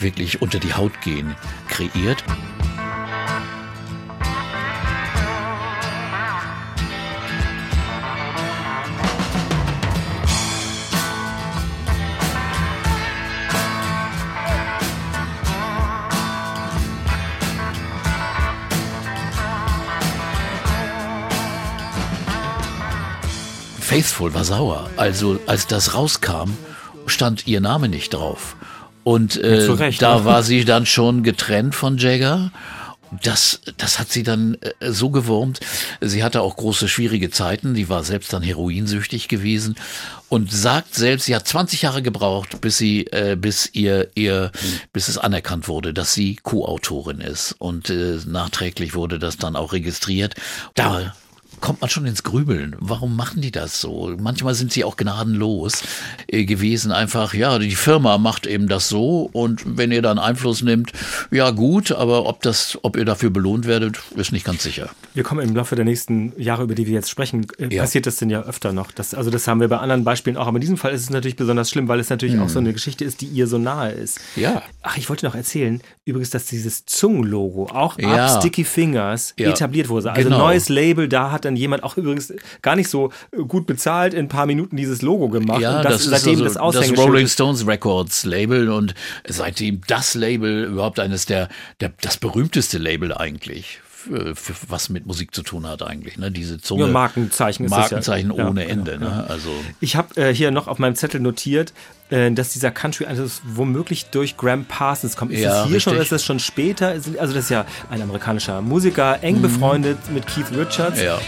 [0.00, 1.36] wirklich unter die Haut gehen,
[1.68, 2.24] kreiert.
[23.94, 24.90] Faithful war sauer.
[24.96, 26.50] Also als das rauskam,
[27.06, 28.56] stand ihr Name nicht drauf.
[29.04, 30.24] Und äh, Recht, da ne?
[30.24, 32.50] war sie dann schon getrennt von Jagger.
[33.22, 35.60] Das, das hat sie dann äh, so gewurmt.
[36.00, 37.74] Sie hatte auch große schwierige Zeiten.
[37.74, 39.76] Die war selbst dann heroinsüchtig gewesen
[40.28, 44.50] und sagt selbst, sie hat 20 Jahre gebraucht, bis sie, äh, bis ihr, ihr,
[44.92, 47.54] bis es anerkannt wurde, dass sie Co-Autorin ist.
[47.60, 50.34] Und äh, nachträglich wurde das dann auch registriert.
[50.74, 51.14] Da
[51.60, 52.76] kommt man schon ins Grübeln.
[52.78, 54.14] Warum machen die das so?
[54.18, 55.82] Manchmal sind sie auch gnadenlos
[56.26, 56.92] äh, gewesen.
[56.92, 60.92] Einfach, ja, die Firma macht eben das so und wenn ihr dann Einfluss nimmt,
[61.30, 64.90] ja gut, aber ob das, ob ihr dafür belohnt werdet, ist nicht ganz sicher.
[65.14, 67.82] Wir kommen im Laufe der nächsten Jahre, über die wir jetzt sprechen, äh, Ja.
[67.82, 68.90] passiert das denn ja öfter noch.
[68.92, 70.46] Das, also das haben wir bei anderen Beispielen auch.
[70.46, 72.72] Aber in diesem Fall ist es natürlich besonders schlimm, weil es natürlich auch so eine
[72.72, 74.20] Geschichte ist, die ihr so nahe ist.
[74.36, 74.42] Mhm.
[74.42, 74.62] Ja.
[74.82, 78.26] Ach, ich wollte noch erzählen, übrigens, dass dieses Zungenlogo auch Ja.
[78.26, 79.50] ab Sticky Fingers Ja.
[79.50, 80.10] etabliert wurde.
[80.12, 80.38] Also Genau.
[80.38, 84.26] neues Label, da hat dann jemand auch übrigens gar nicht so äh, gut bezahlt in
[84.26, 85.60] ein paar Minuten dieses Logo gemacht.
[85.60, 87.28] Ja, und das, das, ist seitdem also das das Rolling.
[87.28, 88.94] Stones Records Label und
[89.26, 91.48] seitdem das Label überhaupt eines der,
[91.80, 93.80] der das berühmteste Label eigentlich.
[94.68, 96.30] Was mit Musik zu tun hat eigentlich, ne?
[96.30, 96.84] Diese Zunge.
[96.86, 97.70] Ja, Markenzeichen ja.
[97.70, 98.98] Markenzeichen Ja, ohne genau, Ende, ja.
[98.98, 99.26] ne?
[99.28, 101.72] Also Ich habe äh, hier noch auf meinem Zettel notiert,
[102.10, 105.32] äh, dass dieser Country also womöglich durch Graham Parsons kommt.
[105.32, 106.12] Ist Ja, das hier schon oder richtig.
[106.16, 106.94] ist das schon später?
[106.94, 110.98] Ist- Also das ist ja ein amerikanischer Musiker, eng befreundet mit Keith Richards.
[110.98, 111.04] Mhm.
[111.04, 111.18] ja.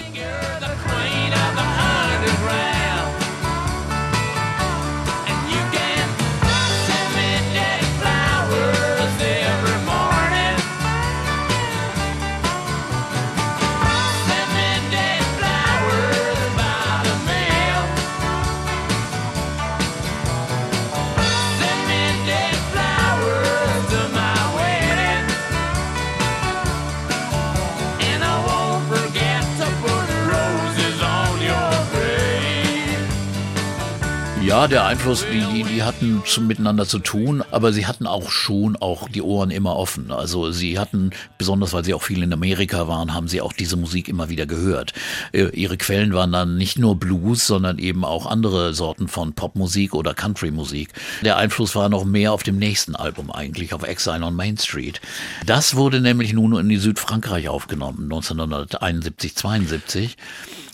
[34.57, 38.31] Ja, der Einfluss, die, die, die hatten zu, miteinander zu tun, aber sie hatten auch
[38.31, 40.11] schon auch die Ohren immer offen.
[40.11, 43.77] Also sie hatten, besonders weil sie auch viel in Amerika waren, haben sie auch diese
[43.77, 44.95] Musik immer wieder gehört.
[45.33, 49.93] Äh, ihre Quellen waren dann nicht nur Blues, sondern eben auch andere Sorten von Popmusik
[49.93, 50.89] oder Countrymusik.
[51.21, 55.03] Der Einfluss war noch mehr auf dem nächsten Album eigentlich, auf Exile on Main Street.
[55.45, 60.17] Das wurde nämlich nun in Südfrankreich aufgenommen, 1971, 72.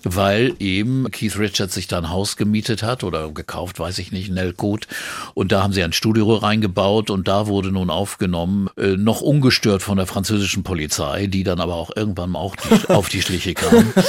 [0.04, 4.28] weil eben Keith Richards sich da ein Haus gemietet hat oder gekauft, weiß ich nicht,
[4.28, 4.86] in Elkot.
[5.34, 9.82] Und da haben sie ein Studio reingebaut und da wurde nun aufgenommen, äh, noch ungestört
[9.82, 13.54] von der französischen Polizei, die dann aber auch irgendwann mal auch die, auf die Schliche
[13.54, 13.92] kam.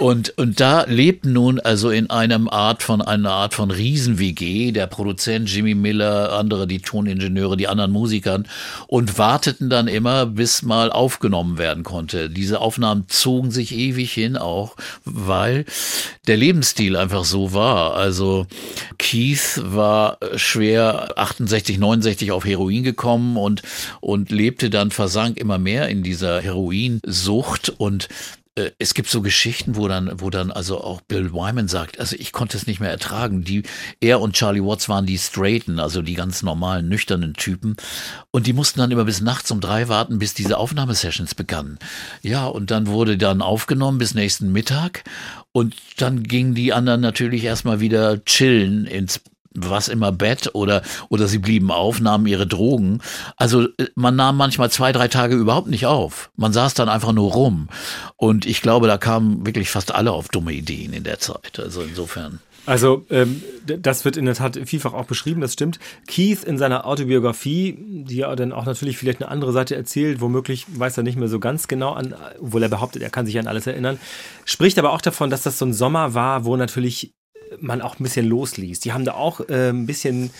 [0.00, 4.88] Und, und da lebten nun also in einem Art von, einer Art von Riesen-WG, der
[4.88, 8.48] Produzent Jimmy Miller, andere, die Toningenieure, die anderen Musikern
[8.88, 12.28] und warteten dann immer, bis mal aufgenommen werden konnte.
[12.28, 14.76] Diese Aufnahmen zogen sich ewig hin auch,
[15.34, 15.64] weil
[16.28, 17.94] der Lebensstil einfach so war.
[17.94, 18.46] Also
[18.98, 23.62] Keith war schwer 68, 69 auf Heroin gekommen und,
[24.00, 28.08] und lebte dann, versank immer mehr in dieser Heroinsucht und
[28.56, 32.16] äh, es gibt so Geschichten, wo dann, wo dann also auch Bill Wyman sagt, also
[32.18, 33.42] ich konnte es nicht mehr ertragen.
[33.42, 33.64] Die,
[34.00, 37.76] er und Charlie Watts waren die straighten, also die ganz normalen, nüchternen Typen.
[38.30, 41.78] Und die mussten dann immer bis nachts um drei warten, bis diese Aufnahmesessions begannen.
[42.22, 45.04] Ja, und dann wurde dann aufgenommen bis nächsten Mittag.
[45.52, 49.20] Und dann gingen die anderen natürlich erstmal wieder chillen ins
[49.54, 53.00] was immer Bett oder, oder sie blieben auf, nahmen ihre Drogen.
[53.36, 56.30] Also äh, man nahm manchmal zwei, drei Tage überhaupt nicht auf.
[56.36, 57.68] Man saß dann einfach nur rum.
[58.16, 61.60] Und ich glaube, da kamen wirklich fast alle auf dumme Ideen in der Zeit.
[61.60, 62.40] Also insofern.
[62.66, 65.78] Also ähm, das wird in der Tat vielfach auch beschrieben, das stimmt.
[66.06, 70.64] Keith in seiner Autobiografie, die ja dann auch natürlich vielleicht eine andere Seite erzählt, womöglich
[70.68, 73.46] weiß er nicht mehr so ganz genau an, obwohl er behauptet, er kann sich an
[73.46, 73.98] alles erinnern,
[74.46, 77.12] spricht aber auch davon, dass das so ein Sommer war, wo natürlich
[77.64, 78.80] man auch ein bisschen losließ.
[78.80, 80.30] Die haben da auch äh, ein bisschen,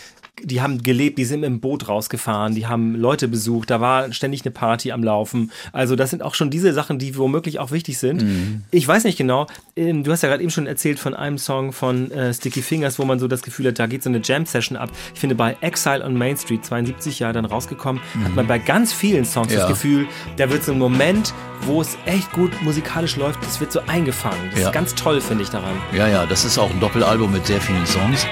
[0.43, 4.45] die haben gelebt, die sind dem Boot rausgefahren, die haben Leute besucht, da war ständig
[4.45, 5.53] eine Party am Laufen.
[5.73, 8.25] Also das sind auch schon diese Sachen, die womöglich auch wichtig sind.
[8.73, 11.73] Ich weiß nicht genau, ähm, du hast ja gerade eben schon erzählt von einem Song
[11.73, 14.77] von äh, Sticky Fingers, wo man so das Gefühl hat, da geht so eine Jam-Session
[14.77, 14.91] ab.
[15.15, 18.93] Ich finde, bei Exile on Main Street, 72 Jahre dann rausgekommen, hat man bei ganz
[18.93, 19.61] vielen Songs Ja.
[19.61, 23.71] das Gefühl, da wird so ein Moment, wo es echt gut musikalisch läuft, das wird
[23.73, 24.51] so eingefangen.
[24.51, 24.67] Das Ja.
[24.69, 25.75] ist ganz toll, finde ich daran.
[25.97, 28.27] Ja, ja, das ist auch ein Doppelalbum mit sehr vielen Songs.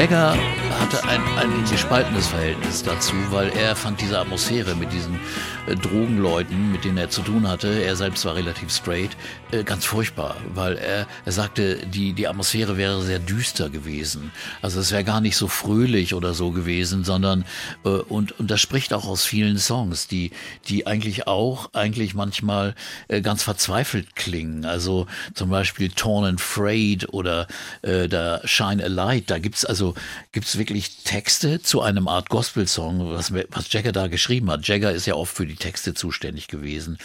[0.00, 0.34] Jagger
[0.80, 5.18] hatte ein, ein gespaltenes Verhältnis dazu, weil er fand diese Atmosphäre mit diesen
[5.66, 9.16] äh, Drogenleuten, mit denen er zu tun hatte, er selbst war relativ straight,
[9.50, 14.32] äh, ganz furchtbar, weil er, er sagte, die, die Atmosphäre wäre sehr düster gewesen.
[14.60, 17.46] Also es wäre gar nicht so fröhlich oder so gewesen, sondern
[17.86, 20.32] äh, und, und das spricht auch aus vielen Songs, die,
[20.68, 22.74] die eigentlich auch eigentlich manchmal
[23.08, 24.66] äh, ganz verzweifelt klingen.
[24.66, 27.46] Also zum Beispiel Torn and Frayed oder
[27.80, 29.94] äh, da Shine a Light, da gibt's also
[30.32, 34.66] gibt's wirklich Texte zu einem Art Gospel-Song, was, was Jagger da geschrieben hat.
[34.66, 36.98] Jagger ist ja oft für die Texte zuständig gewesen.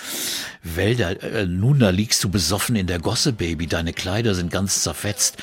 [0.63, 4.81] Wälder, äh, nun da liegst du besoffen in der Gosse, Baby, deine Kleider sind ganz
[4.81, 5.37] zerfetzt.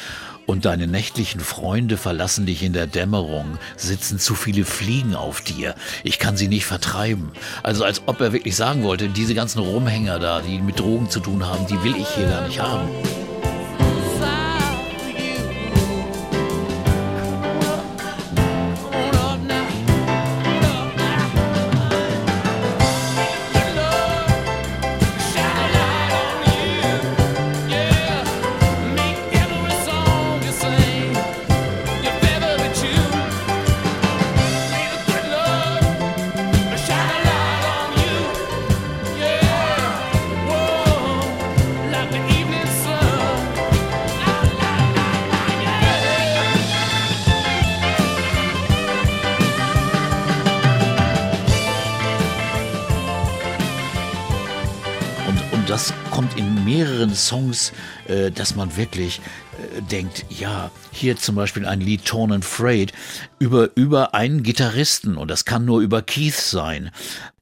[0.44, 5.76] Und deine nächtlichen Freunde verlassen dich in der Dämmerung, sitzen zu viele Fliegen auf dir.
[6.02, 7.30] Ich kann sie nicht vertreiben.
[7.62, 11.20] Also als ob er wirklich sagen wollte, diese ganzen Rumhänger da, die mit Drogen zu
[11.20, 12.88] tun haben, die will ich hier gar nicht haben.
[57.32, 57.72] Songs,
[58.08, 59.20] äh, dass man wirklich
[59.58, 62.92] äh, denkt, ja, hier zum Beispiel ein Lied Torn and Frayed
[63.38, 66.90] über, über einen Gitarristen und das kann nur über Keith sein.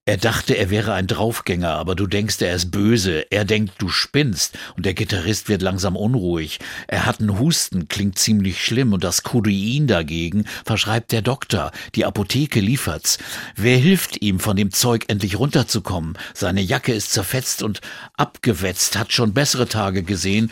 [0.06, 3.30] Er dachte, er wäre ein Draufgänger, aber du denkst, er ist böse.
[3.30, 4.58] Er denkt, du spinnst.
[4.76, 6.58] Und der Gitarrist wird langsam unruhig.
[6.88, 8.94] Er hat einen Husten, klingt ziemlich schlimm.
[8.94, 11.70] Und das Codein dagegen verschreibt der Doktor.
[11.94, 13.18] Die Apotheke liefert's.
[13.56, 16.16] Wer hilft ihm, von dem Zeug endlich runterzukommen?
[16.34, 17.80] Seine Jacke ist zerfetzt und
[18.16, 20.50] abgewetzt, hat schon bessere Tage gesehen.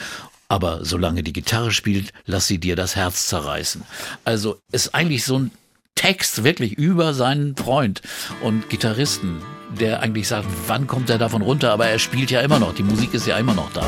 [0.48, 3.82] Aber solange die Gitarre spielt, lass sie dir das Herz zerreißen.
[4.24, 5.50] Also ist eigentlich so ein
[5.98, 8.02] Text wirklich über seinen Freund
[8.40, 9.42] und Gitarristen,
[9.80, 11.72] der eigentlich sagt, wann kommt er davon runter?
[11.72, 13.82] Aber er spielt ja immer noch, die Musik ist ja immer noch da.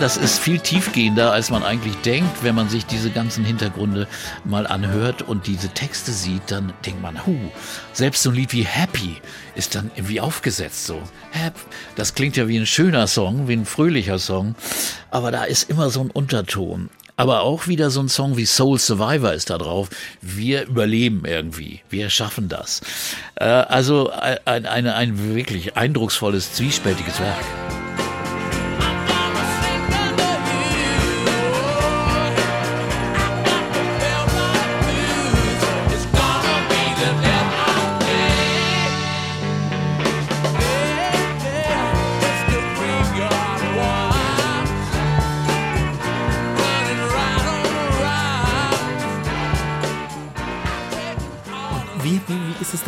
[0.00, 2.44] Das ist viel tiefgehender, als man eigentlich denkt.
[2.44, 4.06] Wenn man sich diese ganzen Hintergründe
[4.44, 7.36] mal anhört und diese Texte sieht, dann denkt man, hu,
[7.92, 9.16] selbst so ein Lied wie Happy
[9.56, 11.02] ist dann irgendwie aufgesetzt so.
[11.96, 14.54] Das klingt ja wie ein schöner Song, wie ein fröhlicher Song,
[15.10, 16.90] aber da ist immer so ein Unterton.
[17.16, 19.88] Aber auch wieder so ein Song wie Soul Survivor ist da drauf.
[20.22, 21.80] Wir überleben irgendwie.
[21.90, 22.80] Wir schaffen das.
[23.34, 27.44] Äh, also ein, ein, ein wirklich eindrucksvolles, zwiespältiges Werk.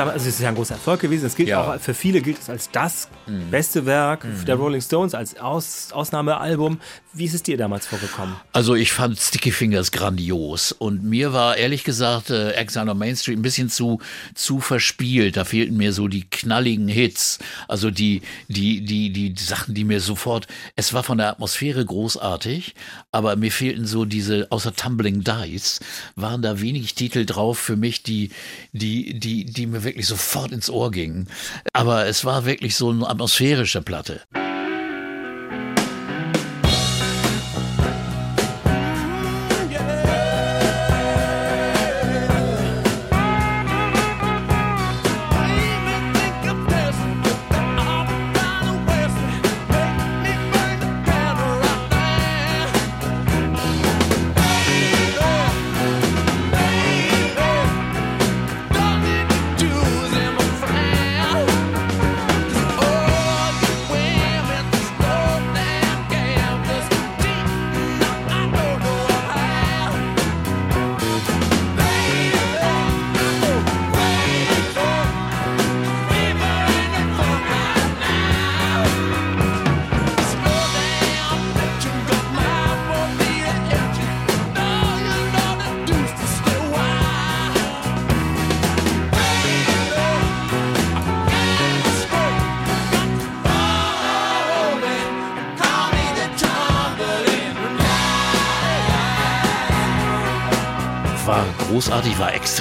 [0.00, 0.14] Damals?
[0.14, 1.26] Also es ist ja ein großer Erfolg gewesen.
[1.26, 1.74] Es gilt Ja.
[1.74, 3.08] auch für viele gilt es als das
[3.50, 6.80] beste Werk der Rolling Stones als Aus, Ausnahmealbum.
[7.12, 8.36] Wie ist es dir damals vorgekommen?
[8.52, 13.16] Also ich fand Sticky Fingers grandios und mir war ehrlich gesagt äh, Exile on Main
[13.16, 13.98] Street ein bisschen zu
[14.34, 15.36] zu verspielt.
[15.36, 17.38] Da fehlten mir so die knalligen Hits,
[17.68, 20.46] also die die die die, die Sachen, die mir sofort.
[20.76, 22.74] Es war von der Atmosphäre großartig,
[23.10, 25.80] aber mir fehlten so diese außer Tumbling Dice
[26.16, 28.30] waren da wenig Titel drauf für mich, die
[28.72, 31.28] die die die mir wirklich sofort ins Ohr gingen.
[31.72, 34.20] Aber es war wirklich so eine atmosphärische Platte.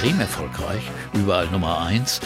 [0.00, 0.82] Extrem erfolgreich,
[1.12, 2.22] überall Nummer eins.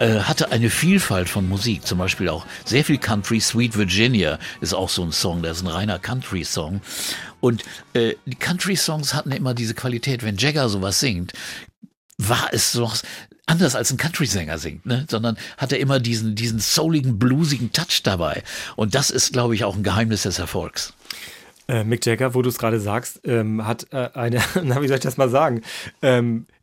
[0.00, 3.40] Äh, hatte eine Vielfalt von Musik, zum Beispiel auch sehr viel Country.
[3.40, 6.82] Sweet Virginia ist auch so ein Song, das ist ein reiner Country-Song.
[7.40, 7.64] Und
[7.94, 11.32] äh, die Country-Songs hatten immer diese Qualität, wenn Jagger sowas singt,
[12.18, 12.92] war es so
[13.46, 15.06] anders als ein Country-Sänger singt, ne?
[15.08, 18.42] sondern hat er immer diesen, diesen souligen, bluesigen Touch dabei.
[18.74, 20.92] Und das ist, glaube ich, auch ein Geheimnis des Erfolgs.
[21.66, 24.98] Äh, Mick Jagger, wo du es gerade sagst, ähm, hat äh, eine, na, wie soll
[24.98, 25.62] ich das mal sagen?
[26.02, 26.55] Ähm, äh,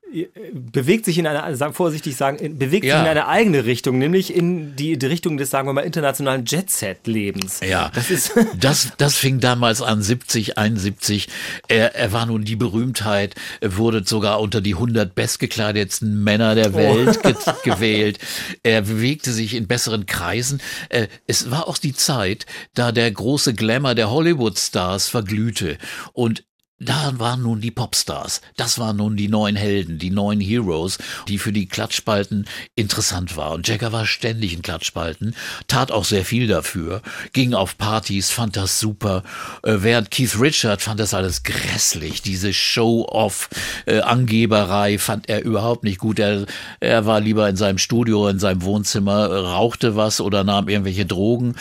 [0.53, 2.95] bewegt sich in eine, sag- vorsichtig sagen, bewegt Ja.
[2.97, 6.45] sich in eine eigene Richtung, nämlich in die, die Richtung des, sagen wir mal, internationalen
[6.45, 7.61] Jet-Set-Lebens.
[7.61, 11.28] Ja, Das ist, das, das fing damals an, 70, 71.
[11.68, 16.74] Er, er war nun die Berühmtheit, er wurde sogar unter die 100 bestgekleidetsten Männer der
[16.74, 17.34] Welt ge
[17.64, 18.20] gewählt.
[18.64, 20.61] Er bewegte sich in besseren Kreisen.
[20.89, 25.78] Äh, Es war auch die Zeit, da der große Glamour der Hollywood-Stars verglühte.
[26.14, 26.43] Und
[26.84, 28.41] da waren nun die Popstars.
[28.57, 33.53] Das waren nun die neuen Helden, die neuen Heroes, die für die Klatschspalten interessant waren.
[33.53, 35.36] Und Jagger war ständig in Klatschspalten,
[35.67, 37.01] tat auch sehr viel dafür,
[37.34, 39.23] ging auf Partys, fand das super.
[39.63, 42.21] Äh, während Keith Richard fand das alles grässlich.
[42.21, 46.19] Diese Show-off-Angeberei fand er überhaupt nicht gut.
[46.19, 46.45] Er,
[46.79, 51.55] er war lieber in seinem Studio, in seinem Wohnzimmer, rauchte was oder nahm irgendwelche Drogen.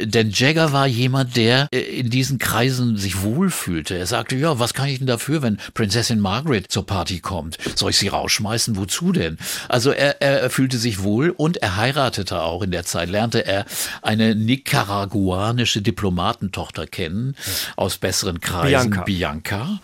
[0.00, 3.96] Denn Jagger war jemand, der äh, in diesen Kreisen sich wohlfühlte.
[3.96, 7.58] Er sagte, ja, was kann ich denn dafür, wenn Prinzessin Margaret zur Party kommt?
[7.74, 8.76] Soll ich sie rausschmeißen?
[8.76, 9.36] Wozu denn?
[9.68, 13.66] Also er, er, fühlte sich wohl und er heiratete auch in der Zeit, lernte er
[14.00, 17.36] eine nicaraguanische Diplomatentochter kennen,
[17.76, 19.02] aus besseren Kreisen, Bianca.
[19.02, 19.80] Bianca.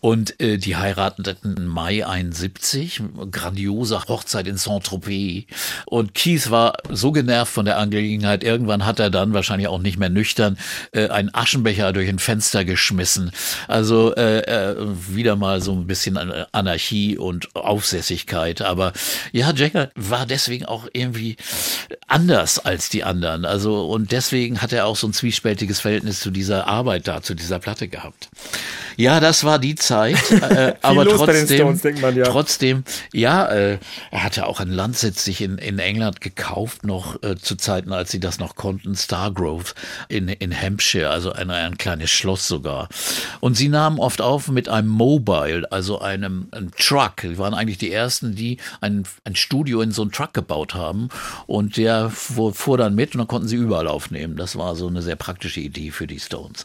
[0.00, 5.44] Und äh, die heirateten im Mai 71, grandiose Hochzeit in Saint-Tropez.
[5.84, 9.98] Und Keith war so genervt von der Angelegenheit, irgendwann hat er dann, wahrscheinlich auch nicht
[9.98, 10.56] mehr nüchtern,
[10.92, 13.30] äh, einen Aschenbecher durch ein Fenster geschmissen.
[13.68, 14.76] Also äh, äh,
[15.08, 16.16] wieder mal so ein bisschen
[16.52, 18.62] Anarchie und Aufsässigkeit.
[18.62, 18.92] Aber
[19.32, 21.36] ja, Jagger war deswegen auch irgendwie
[22.06, 23.44] anders als die anderen.
[23.44, 27.34] Also und deswegen hat er auch so ein zwiespältiges Verhältnis zu dieser Arbeit da, zu
[27.34, 28.28] dieser Platte gehabt.
[28.96, 30.16] Ja, das war die Zeit.
[30.42, 32.24] Äh, aber trotzdem, Stones, man, ja.
[32.24, 33.78] trotzdem, ja, äh,
[34.10, 38.10] er hatte auch einen Landsitz sich in, in England gekauft, noch äh, zu Zeiten, als
[38.10, 39.72] sie das noch konnten, Stargrove
[40.08, 42.88] in, in Hampshire, also ein, ein kleines Schloss sogar.
[43.40, 47.22] Und sie nahmen oft auf mit einem Mobile, also einem, einem Truck.
[47.22, 51.08] Sie waren eigentlich die ersten, die ein, ein Studio in so einen Truck gebaut haben.
[51.46, 54.36] Und der fuhr, fuhr dann mit und dann konnten sie überall aufnehmen.
[54.36, 56.64] Das war so eine sehr praktische Idee für die Stones.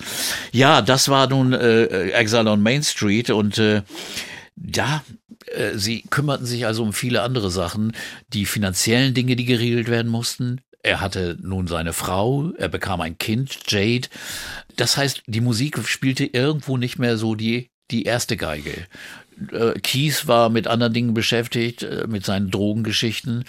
[0.51, 3.84] Ja, das war nun äh, Exile on Main Street und äh,
[4.55, 5.03] ja,
[5.47, 7.93] äh, sie kümmerten sich also um viele andere Sachen,
[8.34, 10.61] die finanziellen Dinge, die geregelt werden mussten.
[10.84, 14.07] Er hatte nun seine Frau, er bekam ein Kind, Jade.
[14.76, 18.88] Das heißt, die Musik spielte irgendwo nicht mehr so die, die erste Geige.
[19.51, 23.43] Äh, Keith war mit anderen Dingen beschäftigt, äh, mit seinen Drogengeschichten,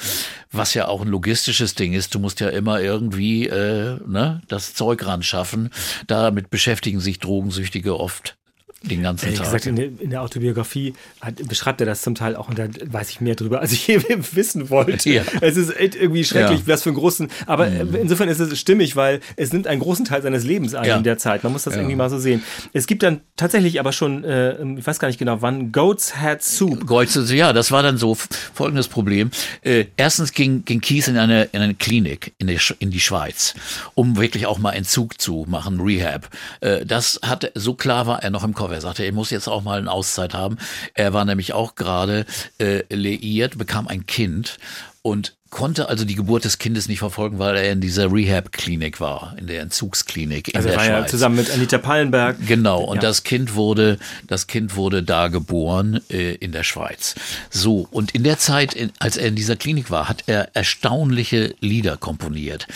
[0.51, 2.15] was ja auch ein logistisches Ding ist.
[2.15, 5.71] Du musst ja immer irgendwie äh, ne, das Zeug ran schaffen.
[6.07, 8.37] Damit beschäftigen sich Drogensüchtige oft
[8.83, 9.47] den ganzen Ehrlich Tag.
[9.49, 12.69] gesagt, in der, in der Autobiografie hat, beschreibt er das zum Teil auch und da
[12.87, 14.01] weiß ich mehr drüber, als ich je
[14.33, 15.11] wissen wollte.
[15.11, 15.23] Ja.
[15.41, 16.67] Es ist irgendwie schrecklich, Ja.
[16.69, 20.05] was für einen großen, aber äh, insofern ist es stimmig, weil es nimmt einen großen
[20.05, 20.97] Teil seines Lebens ein Ja.
[20.97, 21.43] in der Zeit.
[21.43, 22.43] Man muss das irgendwie mal so sehen.
[22.73, 26.43] Es gibt dann tatsächlich aber schon, äh, ich weiß gar nicht genau wann, Goat's Head
[26.43, 26.87] Soup.
[26.87, 28.15] Kreuze, ja, das war dann so
[28.55, 29.33] folgendes Problem.
[29.63, 33.55] Äh, erstens ging, ging Kies in eine, in eine Klinik in die, in die Schweiz,
[33.95, 36.29] um wirklich auch mal Entzug zu machen, Rehab.
[36.61, 38.68] Äh, das hat, so klar war er noch im Kopf.
[38.73, 40.59] Er sagte, er muss jetzt auch mal eine Auszeit haben.
[40.95, 42.27] Er war nämlich auch gerade
[42.59, 44.59] äh, liiert, bekam ein Kind
[45.03, 49.35] und konnte also die Geburt des Kindes nicht verfolgen, weil er in dieser Rehab-Klinik war,
[49.39, 51.11] in der Entzugsklinik in Also er der war ja Schweiz.
[51.11, 52.37] zusammen mit Anita Pallenberg.
[52.47, 53.01] Genau, und Ja.
[53.03, 53.97] das Kind wurde,
[54.27, 57.15] das Kind wurde da geboren äh, in der Schweiz.
[57.49, 61.55] So, und in der Zeit, in, als er in dieser Klinik war, hat er erstaunliche
[61.61, 62.67] Lieder komponiert,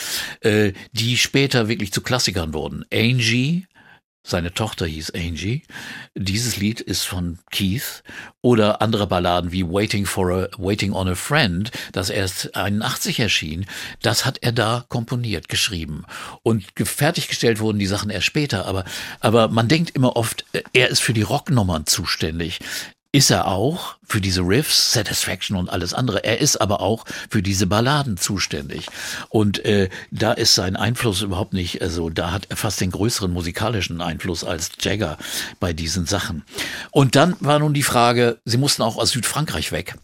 [0.40, 2.86] äh, die später wirklich zu Klassikern wurden.
[2.90, 3.66] Angie,
[4.24, 5.62] seine Tochter hieß Angie.
[6.14, 8.02] Dieses Lied ist von Keith
[8.40, 13.66] oder andere Balladen wie Waiting for a Waiting on a Friend, das erst 81 erschien.
[14.00, 16.04] Das hat er da komponiert, geschrieben
[16.42, 18.66] und ge- fertiggestellt wurden die Sachen erst später.
[18.66, 18.84] Aber
[19.20, 22.60] aber man denkt immer oft, äh, er ist für die Rocknummern zuständig.
[23.14, 26.24] Ist er auch für diese Riffs, Satisfaction und alles andere.
[26.24, 28.86] Er ist aber auch für diese Balladen zuständig.
[29.28, 33.30] Und äh, da ist sein Einfluss überhaupt nicht, also da hat er fast den größeren
[33.30, 35.18] musikalischen Einfluss als Jagger
[35.60, 36.44] bei diesen Sachen.
[36.90, 39.96] Und dann war nun die Frage, sie mussten auch aus Südfrankreich weg.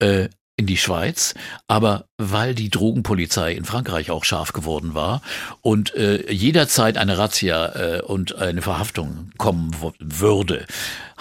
[0.00, 1.34] Äh, in die Schweiz,
[1.66, 5.22] aber weil die Drogenpolizei in Frankreich auch scharf geworden war
[5.62, 10.66] und äh, jederzeit eine Razzia äh, und eine Verhaftung kommen würde,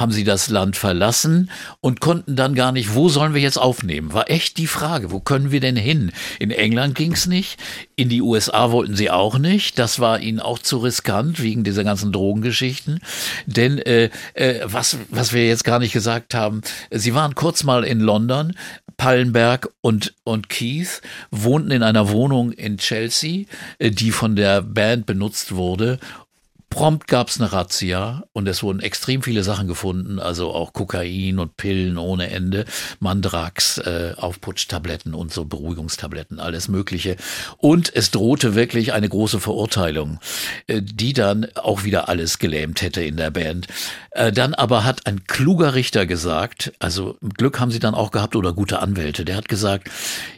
[0.02, 1.50] haben sie das Land verlassen
[1.80, 4.14] und konnten dann gar nicht, wo sollen wir jetzt aufnehmen?
[4.14, 6.12] War echt die Frage, wo können wir denn hin?
[6.40, 7.60] In England ging's nicht,
[7.96, 11.84] in die USA wollten sie auch nicht, das war ihnen auch zu riskant wegen dieser
[11.84, 13.00] ganzen Drogengeschichten,
[13.46, 17.84] denn äh, äh, was, was wir jetzt gar nicht gesagt haben, sie waren kurz mal
[17.84, 18.56] in London,
[19.02, 23.46] Pallenberg und, und Keith wohnten in einer Wohnung in Chelsea,
[23.80, 26.00] äh, die von der Band benutzt wurde.
[26.72, 31.58] Prompt gab's eine Razzia und es wurden extrem viele Sachen gefunden, also auch Kokain und
[31.58, 32.64] Pillen ohne Ende,
[33.02, 37.18] Mandrax, äh, Aufputschtabletten und so Beruhigungstabletten, alles Mögliche.
[37.58, 40.20] Und es drohte wirklich eine große Verurteilung,
[40.68, 43.68] äh, die dann auch wieder alles gelähmt hätte in der Band.
[44.12, 48.38] Äh, dann aber hat ein kluger Richter gesagt, also Glück haben sie dann auch gehabt
[48.38, 49.90] oder gute Anwälte, der hat gesagt,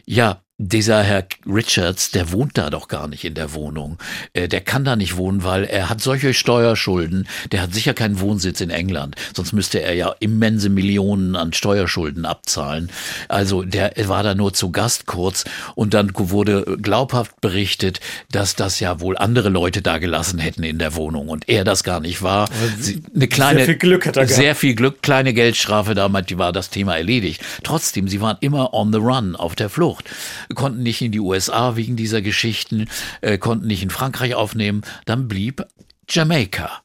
[0.04, 3.98] ja, dieser Herr Richards, der wohnt da doch gar nicht in der Wohnung.
[4.34, 7.26] Äh, der kann da nicht wohnen, weil er hat solche Steuerschulden.
[7.50, 9.16] Der hat sicher keinen Wohnsitz in England.
[9.34, 12.90] Sonst müsste er ja immense Millionen an Steuerschulden abzahlen.
[13.28, 15.44] Also der war da nur zu Gast kurz
[15.74, 17.98] und dann wurde glaubhaft berichtet,
[18.30, 21.82] dass das ja wohl andere Leute da gelassen hätten in der Wohnung und er das
[21.82, 22.48] gar nicht war.
[22.78, 24.40] Sie, eine kleine, sehr viel Glück hat er gehabt.
[24.40, 27.42] sehr viel Glück, kleine Geldstrafe damals, die war das Thema erledigt.
[27.64, 30.08] Trotzdem, sie waren immer on the run, auf der Flucht.
[30.54, 32.88] Konnten nicht in die USA wegen dieser Geschichten,
[33.20, 34.82] äh, konnten nicht in Frankreich aufnehmen.
[35.04, 35.64] Dann blieb
[36.08, 36.82] Jamaika.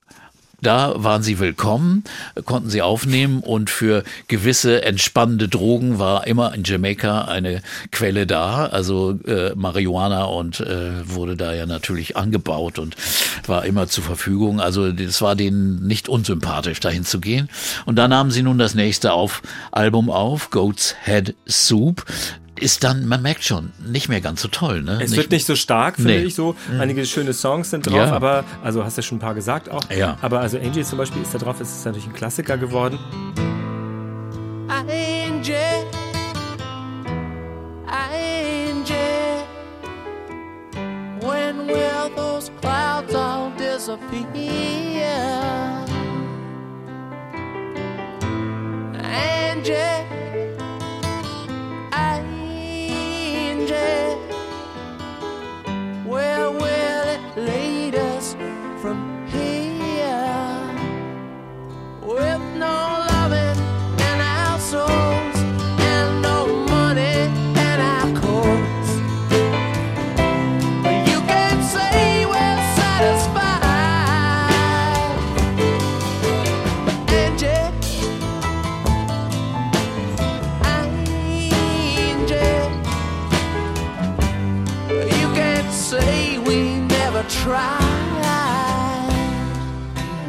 [0.62, 2.03] Da waren sie willkommen,
[2.43, 8.66] konnten sie aufnehmen und für gewisse entspannende Drogen war immer in Jamaika eine Quelle da.
[8.66, 12.95] Also äh, Marihuana und äh, wurde da ja natürlich angebaut und
[13.45, 14.60] war immer zur Verfügung.
[14.60, 17.49] Also das war denen nicht unsympathisch, dahin zu gehen.
[17.86, 19.41] Und da nahmen sie nun das nächste auf,
[19.72, 22.05] Album auf, Goat's Head Soup.
[22.60, 24.82] Ist dann, man merkt schon, nicht mehr ganz so toll.
[24.82, 24.99] Ne?
[25.01, 26.24] Es wird nicht so stark, finde Nee.
[26.26, 26.55] ich so.
[26.80, 28.12] Einige schöne Songs sind drauf, Ja.
[28.12, 29.82] aber, also hast du ja schon ein paar gesagt auch.
[29.95, 30.18] Ja.
[30.22, 32.99] Aber also Angel zum Beispiel ist da drauf, es ist natürlich ein Klassiker geworden.
[34.68, 35.55] Angel,
[37.88, 38.95] Angel,
[41.22, 45.10] when will those clouds all disappear?
[49.01, 49.76] Angel,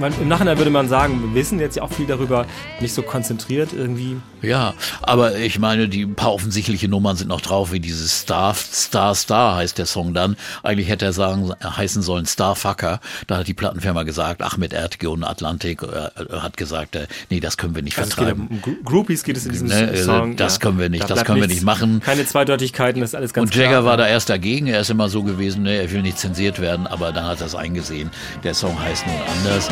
[0.01, 2.47] Man, Im Nachhinein würde man sagen, wir wissen jetzt ja auch viel darüber,
[2.81, 4.17] nicht so konzentriert irgendwie.
[4.43, 4.73] Ja,
[5.03, 9.57] aber ich meine, die paar offensichtliche Nummern sind noch drauf, wie dieses Star, Star, Star
[9.57, 10.37] heißt der Song dann.
[10.63, 13.01] Eigentlich hätte er sagen, heißen sollen Starfucker.
[13.27, 16.09] Da hat die Plattenfirma gesagt, Ahmed Erdge und Atlantik äh,
[16.41, 18.49] hat gesagt, äh, nee, das können wir nicht Also es geht ja vertreiben.
[18.51, 20.37] um Gro- Groupies geht es in diesem Ne, äh, Song.
[20.37, 22.01] das können wir nicht, Da das können wir nichts, nicht machen.
[22.01, 25.11] Keine Zweideutigkeiten, das ist alles ganz Und Jagger war da erst dagegen, er ist immer
[25.11, 28.11] so gewesen, ne, er will nicht zensiert werden, aber dann hat er es eingesehen.
[28.43, 29.69] Der Song heißt nun anders.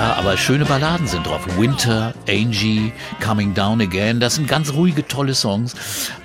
[0.00, 1.42] Ja, aber schöne Balladen sind drauf.
[1.58, 2.90] Winter, Angie,
[3.22, 5.74] Coming Down Again, das sind ganz ruhige, tolle Songs.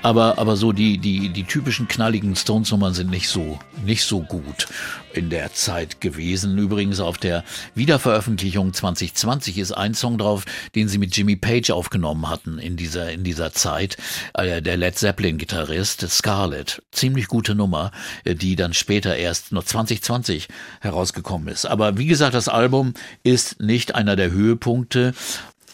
[0.01, 4.67] Aber, aber so die, die, die typischen knalligen Stones-Nummern sind nicht so, nicht so gut
[5.13, 6.57] in der Zeit gewesen.
[6.57, 10.45] Übrigens auf der Wiederveröffentlichung 2020 ist ein Song drauf,
[10.75, 13.97] den sie mit Jimmy Page aufgenommen hatten in dieser, in dieser Zeit.
[14.33, 16.81] Äh, Der Led Zeppelin-Gitarrist Scarlett.
[16.91, 17.91] Ziemlich gute Nummer,
[18.23, 20.47] äh, die dann später erst noch 2020
[20.81, 21.65] herausgekommen ist.
[21.65, 25.13] Aber wie gesagt, das Album ist nicht einer der Höhepunkte.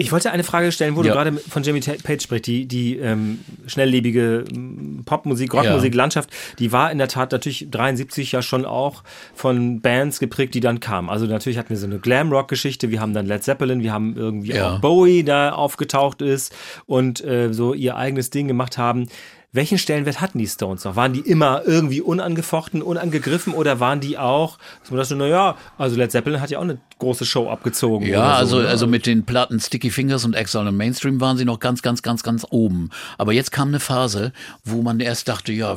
[0.02, 1.10] Ich wollte eine Frage stellen, wo Ja.
[1.10, 5.98] du gerade von Jimmy Ta- Page sprichst, die, die ähm, schnelllebige ähm, Popmusik, Rockmusik, Ja.
[5.98, 6.30] Landschaft,
[6.60, 9.04] die war in der Tat natürlich 73 ja schon auch
[9.36, 11.10] von Bands geprägt, die dann kamen.
[11.10, 14.54] Also natürlich hatten wir so eine Glam-Rock-Geschichte, wir haben dann Led Zeppelin, wir haben irgendwie
[14.54, 14.76] Ja.
[14.76, 16.54] auch Bowie da aufgetaucht ist
[16.88, 19.08] und äh, so ihr eigenes Ding gemacht haben.
[19.54, 20.96] Welchen Stellenwert hatten die Stones noch?
[20.96, 25.98] Waren die immer irgendwie unangefochten, unangegriffen oder waren die auch, dass man dachte, naja, also
[25.98, 28.08] Led Zeppelin hat ja auch eine große Show abgezogen.
[28.08, 28.68] Ja, oder so, also, ne?
[28.70, 32.02] also mit den Platten Sticky Fingers und Exile und Mainstream waren sie noch ganz, ganz,
[32.02, 32.92] ganz, ganz oben.
[33.18, 34.32] Aber jetzt kam eine Phase,
[34.64, 35.76] wo man erst dachte, ja,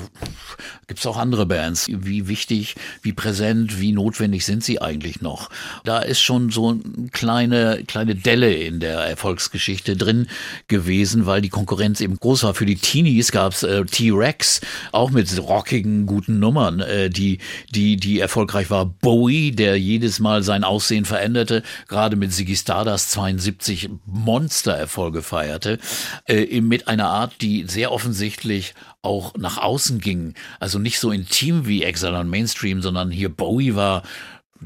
[0.86, 1.88] gibt's auch andere Bands.
[1.90, 5.50] Wie wichtig, wie präsent, wie notwendig sind sie eigentlich noch?
[5.82, 10.28] Da ist schon so eine kleine, kleine Delle in der Erfolgsgeschichte drin
[10.68, 12.54] gewesen, weil die Konkurrenz eben groß war.
[12.54, 14.60] Für die Teenies gab's äh, T-Rex,
[14.92, 17.38] auch mit rockigen, guten Nummern, äh, die,
[17.70, 18.86] die, die erfolgreich war.
[18.86, 25.78] Bowie, der jedes Mal sein Aussehen veränderte, gerade mit Ziggy Stardust 72 Monstererfolge feierte,
[26.26, 30.34] äh, mit einer Art, die sehr offensichtlich auch nach außen ging.
[30.60, 34.02] Also nicht so intim wie Exile und Mainstream, sondern hier Bowie war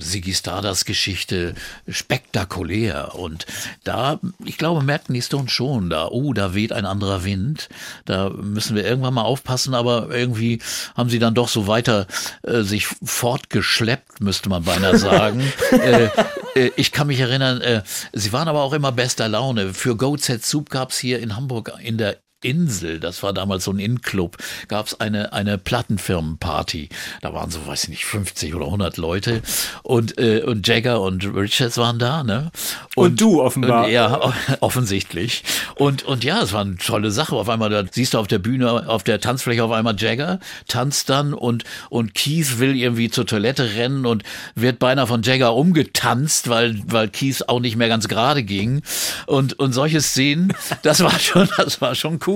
[0.00, 1.54] Ziggy Stardust Geschichte
[1.88, 3.46] spektakulär und
[3.84, 7.68] da, ich glaube, merkten die Stones schon da, oh, da weht ein anderer Wind,
[8.04, 10.60] da müssen wir irgendwann mal aufpassen, aber irgendwie
[10.96, 12.06] haben sie dann doch so weiter
[12.42, 15.42] äh, sich fortgeschleppt, müsste man beinahe sagen.
[15.72, 16.08] äh,
[16.54, 17.82] äh, ich kann mich erinnern, äh,
[18.12, 19.74] sie waren aber auch immer bester Laune.
[19.74, 23.72] Für Go Set Soup gab's hier in Hamburg in der Insel, das war damals so
[23.72, 24.36] ein In-Club,
[24.68, 26.88] gab es eine, eine Plattenfirmenparty.
[27.20, 29.42] Da waren so, weiß ich nicht, 50 oder 100 Leute
[29.82, 32.52] und, äh, und Jagger und Richards waren da, ne?
[32.94, 33.86] Und du offenbar.
[33.86, 35.42] Und, ja, offensichtlich.
[35.74, 37.34] Und, und ja, es war eine tolle Sache.
[37.34, 41.10] Auf einmal, da siehst du auf der Bühne, auf der Tanzfläche auf einmal Jagger, tanzt
[41.10, 44.22] dann und, und Keith will irgendwie zur Toilette rennen und
[44.54, 48.82] wird beinahe von Jagger umgetanzt, weil, weil Keith auch nicht mehr ganz gerade ging.
[49.26, 52.27] Und, und solche Szenen, das war schon, das war schon cool.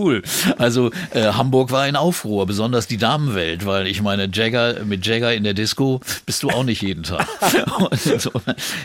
[0.59, 5.34] Also äh, Hamburg war in Aufruhr, besonders die Damenwelt, weil ich meine, Jagger mit Jagger
[5.34, 7.26] in der Disco bist du auch nicht jeden Tag.
[8.18, 8.30] So,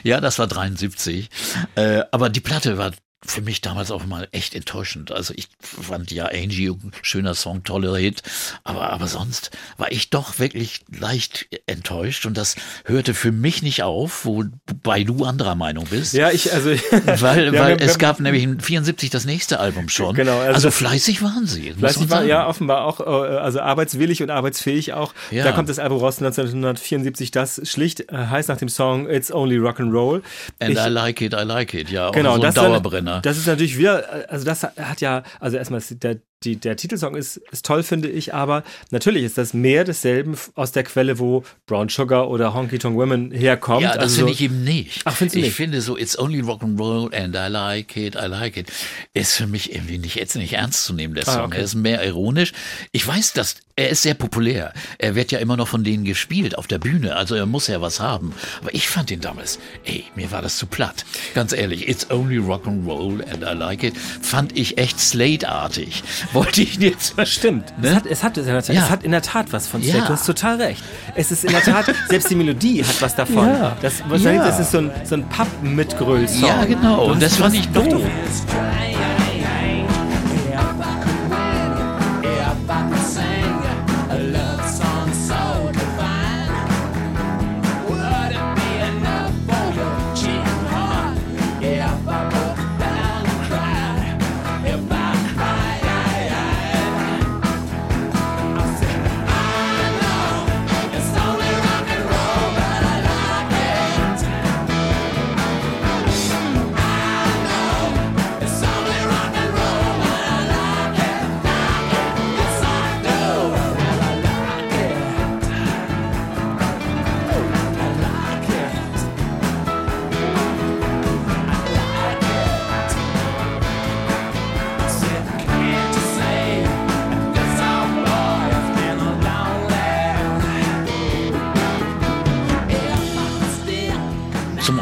[0.04, 1.30] ja, das war 73.
[1.76, 2.92] Äh, aber die Platte war
[3.26, 5.12] für mich damals auch mal echt enttäuschend.
[5.12, 8.22] Also ich fand ja Angie ein schöner Song, toller Hit,
[8.64, 12.56] aber, aber sonst war ich doch wirklich leicht enttäuscht und das
[12.86, 16.14] hörte für mich nicht auf, wobei du anderer Meinung bist.
[16.14, 16.70] Ja, ich, also.
[16.70, 16.78] Weil,
[17.54, 20.16] Ja, weil wir- es wir- gab nämlich in 74 das nächste Album schon.
[20.16, 21.72] Genau, also Also, fleißig waren sie.
[21.74, 22.30] Fleißig man war sagen.
[22.30, 23.04] ja offenbar auch, äh,
[23.38, 25.14] also arbeitswillig und arbeitsfähig auch.
[25.32, 25.44] Ja.
[25.44, 29.58] Da kommt das Album raus 1974, das schlicht äh, heißt nach dem Song It's Only
[29.58, 30.22] Rock and Roll.
[30.60, 32.12] And Ich- I like it, I like it, ja.
[32.12, 32.62] Genau, so ein das, ist
[33.08, 33.22] Dauerbrenner.
[33.22, 37.16] das ist natürlich wieder, also das hat ja, also erstmal ist der, die, der Titelsong
[37.16, 41.44] ist, ist toll, finde ich, aber natürlich ist das mehr desselben aus der Quelle, wo
[41.66, 43.82] Brown Sugar oder Honky Tonk Women herkommt.
[43.82, 45.02] Ja, das also finde ich eben nicht.
[45.06, 45.56] Ach, findest du ich nicht?
[45.56, 48.72] finde so, it's only rock and roll and I like it, I like it,
[49.16, 51.46] ist für mich irgendwie nicht, jetzt nicht ernst zu nehmen, der Ah, Song.
[51.46, 51.58] okay.
[51.58, 52.54] Er ist mehr ironisch.
[52.92, 54.74] Ich weiß, dass er ist sehr populär.
[54.98, 57.82] Er wird ja immer noch von denen gespielt auf der Bühne, also er muss ja
[57.82, 58.34] was haben.
[58.62, 61.04] Aber ich fand ihn damals, ey, mir war das zu platt.
[61.36, 66.04] Ganz ehrlich, it's only rock and roll and I like it, fand ich echt Slate-artig.
[66.34, 67.16] Wollte ich jetzt.
[67.28, 67.74] Stimmt.
[67.82, 67.90] Ne?
[67.90, 68.84] Es, hat, es, hat, es, hat, Ja.
[68.84, 69.98] es hat in der Tat was von Slate.
[70.00, 70.06] Ja.
[70.06, 70.84] Du hast total recht.
[71.16, 73.48] Es ist in der Tat, selbst die Melodie hat was davon.
[73.48, 73.76] Ja.
[73.82, 74.34] Das, Ja.
[74.46, 76.48] das ist so ein, so ein Pub-Mitgröl-Song.
[76.48, 77.06] Ja, genau.
[77.12, 78.04] Und das fand ich doch, doof.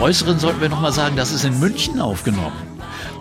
[0.06, 2.56] Äußeren sollten wir noch mal sagen, das ist in München aufgenommen.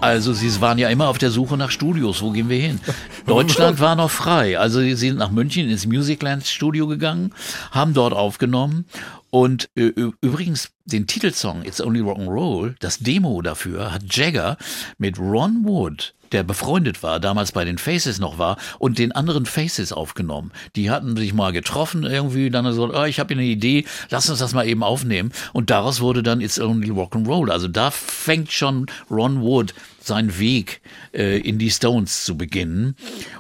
[0.03, 2.21] Also sie waren ja immer auf der Suche nach Studios.
[2.21, 2.79] Wo gehen wir hin?
[3.27, 4.59] Deutschland war noch frei.
[4.59, 7.33] Also sie sind nach München ins Musicland Studio gegangen,
[7.71, 8.85] haben dort aufgenommen
[9.31, 14.59] und äh, übrigens den Titelsong It's Only Rock'n'Roll, das Demo dafür hat Jagger
[14.99, 19.47] mit Ron Wood der befreundet war, damals bei den Faces noch war, und den anderen
[19.47, 20.51] Faces aufgenommen.
[20.77, 24.41] Die hatten sich mal getroffen irgendwie, dann so, oh, ich habe eine Idee, lass uns
[24.41, 25.33] das mal eben aufnehmen.
[25.53, 27.51] Und daraus wurde dann It's Only Rock'n'Roll.
[27.51, 29.75] Also da fängt schon Ron Wood
[30.07, 30.81] seinen Weg
[31.13, 32.97] äh, in die Stones zu beginnen.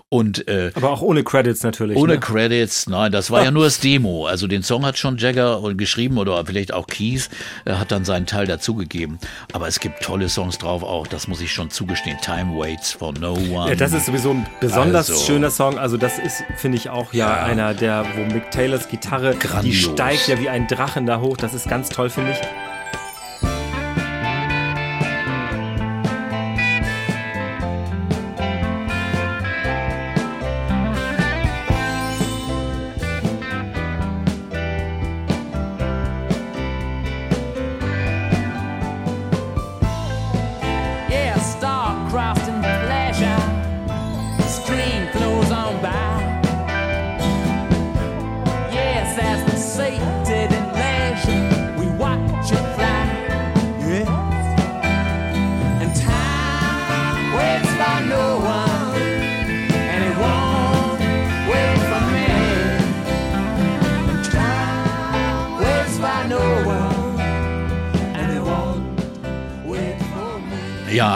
[0.08, 1.96] Und äh, Aber auch ohne Credits natürlich.
[1.96, 2.20] ohne ne?
[2.20, 4.26] Credits, nein, das war ja nur das Demo.
[4.26, 7.28] Also den Song hat schon Jagger geschrieben oder vielleicht auch Keith
[7.64, 9.18] äh, hat dann seinen Teil dazugegeben.
[9.52, 12.16] Aber es gibt tolle Songs drauf auch, das muss ich schon zugestehen.
[12.22, 13.70] Time Waits for No One.
[13.70, 15.24] Ja, das ist sowieso ein besonders Also.
[15.24, 15.78] schöner Song.
[15.78, 17.42] Also das ist, finde ich, auch ja, Ja.
[17.44, 19.92] einer, der, wo Mick Taylors Gitarre, die Grandios.
[19.92, 21.36] steigt ja wie ein Drachen da hoch.
[21.36, 22.38] Das ist ganz toll, finde ich.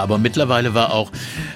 [0.09, 1.13] Aber mittlerweile war auch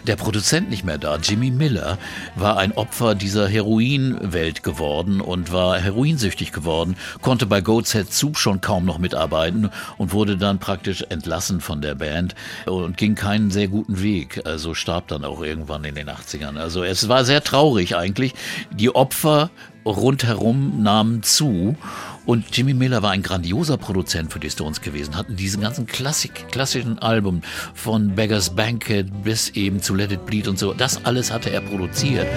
[0.07, 1.16] der Produzent nicht mehr da.
[1.16, 1.96] Jimmy Miller
[2.36, 8.36] war ein Opfer dieser Heroinwelt geworden und war heroinsüchtig geworden, konnte bei Goat's Head Soup
[8.36, 12.34] schon kaum noch mitarbeiten und wurde dann praktisch entlassen von der Band
[12.66, 14.42] und ging keinen sehr guten Weg.
[14.44, 16.59] Also starb dann auch irgendwann in den 80ern.
[16.59, 18.34] Also es war sehr traurig eigentlich.
[18.70, 19.50] Die Opfer
[19.86, 21.76] rundherum nahmen zu.
[22.24, 26.48] Und Jimmy Miller war ein grandioser Produzent für die Stones gewesen, hatten diesen ganzen Klassik,
[26.50, 27.42] klassischen Album
[27.74, 30.72] von Beggars Banquet bis eben zu Let It Bleed und so.
[30.72, 32.28] Das alles hatte er produziert.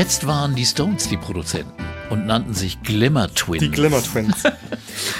[0.00, 3.62] Jetzt waren die Stones die Produzenten und nannten sich Glimmer Twins.
[3.62, 4.44] Die Glimmer Twins.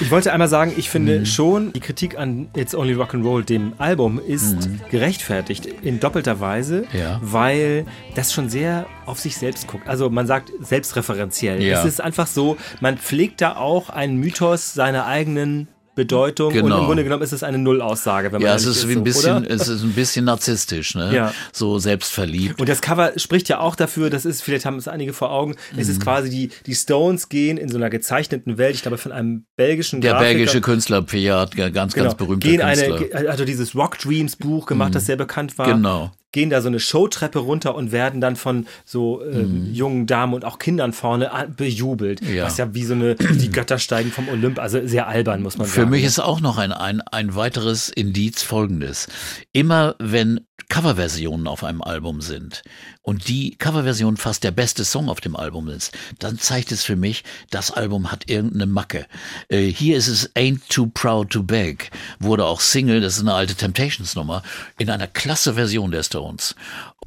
[0.01, 4.19] Ich wollte einmal sagen, ich finde schon, die Kritik an It's Only Rock'n'Roll, dem Album,
[4.19, 7.19] ist gerechtfertigt in doppelter Weise, Ja.
[7.23, 9.87] weil das schon sehr auf sich selbst guckt.
[9.87, 11.63] Also man sagt selbstreferenziell.
[11.63, 11.79] Ja.
[11.79, 15.69] Es ist einfach so, man pflegt da auch einen Mythos seiner eigenen
[16.05, 16.79] Bedeutung und Genau.
[16.81, 19.03] im Grunde genommen ist es eine Nullaussage, wenn man Ja, es ist wie ein so,
[19.05, 19.51] bisschen, oder?
[19.51, 21.15] es ist ein bisschen narzisstisch, ne?
[21.15, 21.35] Ja.
[21.53, 22.59] So selbstverliebt.
[22.61, 25.57] Und das Cover spricht ja auch dafür, das ist, vielleicht haben es einige vor Augen,
[25.77, 25.93] es Mhm.
[25.93, 29.45] ist quasi die, die Stones gehen in so einer gezeichneten Welt, ich glaube von einem
[29.57, 30.35] belgischen Der Grafiker.
[30.35, 32.97] belgische Künstler Pejat, ganz, ganz berühmter gehen Künstler.
[33.15, 35.67] eine, also dieses Rock Dreams Buch gemacht, das sehr bekannt war.
[35.67, 36.13] Genau.
[36.33, 40.45] Gehen da so eine Showtreppe runter und werden dann von so äh, jungen Damen und
[40.45, 42.23] auch Kindern vorne an- bejubelt.
[42.23, 42.35] Mhm.
[42.37, 42.45] Ja.
[42.45, 45.67] Was ja wie so eine, die Götter steigen vom Olymp, also sehr albern, muss man
[45.67, 45.91] Für sagen.
[45.91, 49.09] mich ist auch noch ein, ein, ein weiteres Indiz folgendes.
[49.53, 50.41] Immer wenn
[50.71, 52.63] Coverversionen auf einem Album sind
[53.03, 56.97] und die Coverversion fast der beste Song auf dem Album ist, dann zeigt es für
[56.97, 59.07] mich, das Album hat irgendeine Macke.
[59.49, 61.91] Äh, hier ist es Ain't Too Proud to Beg,
[62.21, 64.43] wurde auch Single, das ist eine alte Temptations-Nummer,
[64.79, 66.55] in einer klasse Version der Stones.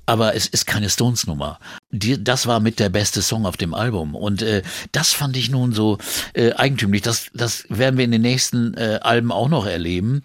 [0.05, 1.59] Aber es ist keine Stones-Nummer.
[1.89, 4.15] Das war mit der beste Song auf dem Album.
[4.15, 4.61] Und äh,
[4.91, 5.97] das fand ich nun so
[6.33, 7.03] äh, eigentümlich.
[7.03, 10.23] Das, das werden wir in den nächsten äh, Alben auch noch erleben.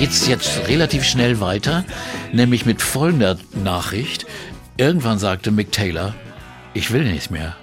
[0.00, 1.84] Geht's jetzt relativ schnell weiter,
[2.32, 4.24] nämlich mit folgender Nachricht.
[4.78, 6.14] Irgendwann sagte Mick Taylor,
[6.72, 7.54] ich will nicht mehr.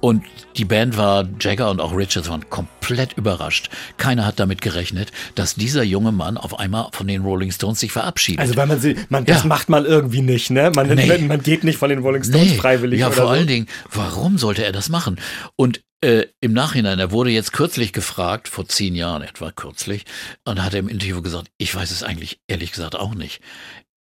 [0.00, 0.24] Und
[0.56, 3.68] die Band war, Jagger und auch Richards waren komplett überrascht.
[3.98, 7.92] Keiner hat damit gerechnet, dass dieser junge Mann auf einmal von den Rolling Stones sich
[7.92, 8.40] verabschiedet.
[8.40, 9.48] Also weil man sie, man, das Ja.
[9.48, 10.72] macht man irgendwie nicht, ne?
[10.74, 11.18] Man, Nee.
[11.18, 13.30] man geht nicht von den Rolling Stones freiwillig Ja, vor so.
[13.30, 15.20] allen Dingen, warum sollte er das machen?
[15.56, 20.04] Und äh, im Nachhinein, er wurde jetzt kürzlich gefragt, vor zehn Jahren etwa kürzlich,
[20.44, 23.40] und hat er im Interview gesagt, ich weiß es eigentlich ehrlich gesagt auch nicht.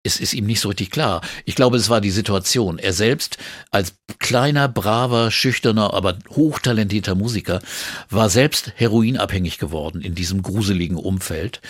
[0.06, 1.22] Es ist ihm nicht so richtig klar.
[1.46, 2.78] Ich glaube, es war die Situation.
[2.78, 3.38] Er selbst
[3.72, 7.62] als kleiner, braver, schüchterner, aber hochtalentierter Musiker
[8.10, 11.62] war selbst heroinabhängig geworden in diesem gruseligen Umfeld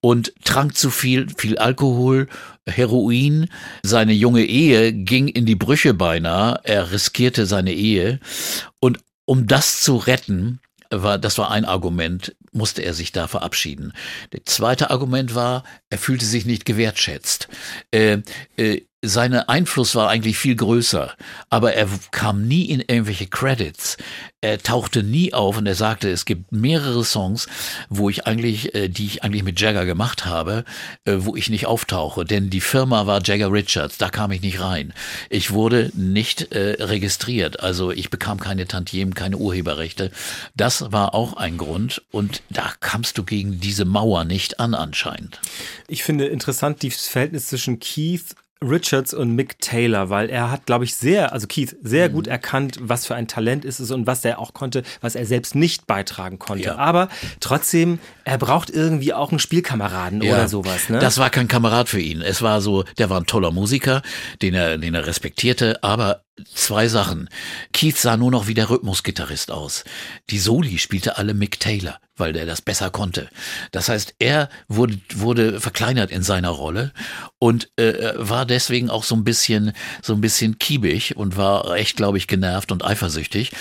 [0.00, 2.28] und trank zu viel, viel Alkohol,
[2.66, 3.50] Heroin.
[3.82, 6.60] Seine junge Ehe ging in die Brüche beinahe.
[6.64, 8.20] Er riskierte seine Ehe.
[8.80, 10.60] Und um das zu retten,
[10.90, 13.92] war, das war ein Argument, musste er sich da verabschieden.
[14.30, 17.48] Das zweite Argument war, er fühlte sich nicht gewertschätzt.
[17.90, 18.18] Äh,
[18.56, 21.14] äh, sein Einfluss war eigentlich viel größer,
[21.50, 23.96] aber er kam nie in irgendwelche Credits.
[24.40, 27.48] Er tauchte nie auf und er sagte, es gibt mehrere Songs,
[27.88, 30.64] wo ich eigentlich, äh, die ich eigentlich mit Jagger gemacht habe,
[31.04, 34.60] äh, wo ich nicht auftauche, denn die Firma war Jagger Richards, da kam ich nicht
[34.60, 34.94] rein.
[35.30, 40.12] Ich wurde nicht äh, registriert, also ich bekam keine Tantiemen, keine Urheberrechte.
[40.56, 45.40] Das war auch ein Grund und da kamst du gegen diese Mauer nicht an anscheinend.
[45.88, 50.84] Ich finde interessant das Verhältnis zwischen Keith Richards und Mick Taylor, weil er hat, glaube
[50.84, 52.12] ich, sehr, also Keith, sehr Mhm.
[52.12, 55.26] gut erkannt, was für ein Talent ist es und was er auch konnte, was er
[55.26, 56.64] selbst nicht beitragen konnte.
[56.64, 56.76] Ja.
[56.76, 57.08] Aber
[57.40, 60.88] trotzdem, er braucht irgendwie auch einen Spielkameraden oder sowas.
[60.88, 60.98] Ne?
[60.98, 62.22] Das war kein Kamerad für ihn.
[62.22, 64.02] Es war so, der war ein toller Musiker,
[64.42, 66.22] den er, den er respektierte, aber
[66.54, 67.28] zwei Sachen.
[67.72, 69.84] Keith sah nur noch wie der Rhythmusgitarrist aus.
[70.30, 73.28] Die Soli spielte alle Mick Taylor, weil der das besser konnte.
[73.70, 76.92] Das heißt, er wurde, wurde verkleinert in seiner Rolle
[77.38, 81.96] und äh, war deswegen auch so ein bisschen, so ein bisschen kiebig und war echt,
[81.96, 83.52] glaube ich, genervt und eifersüchtig.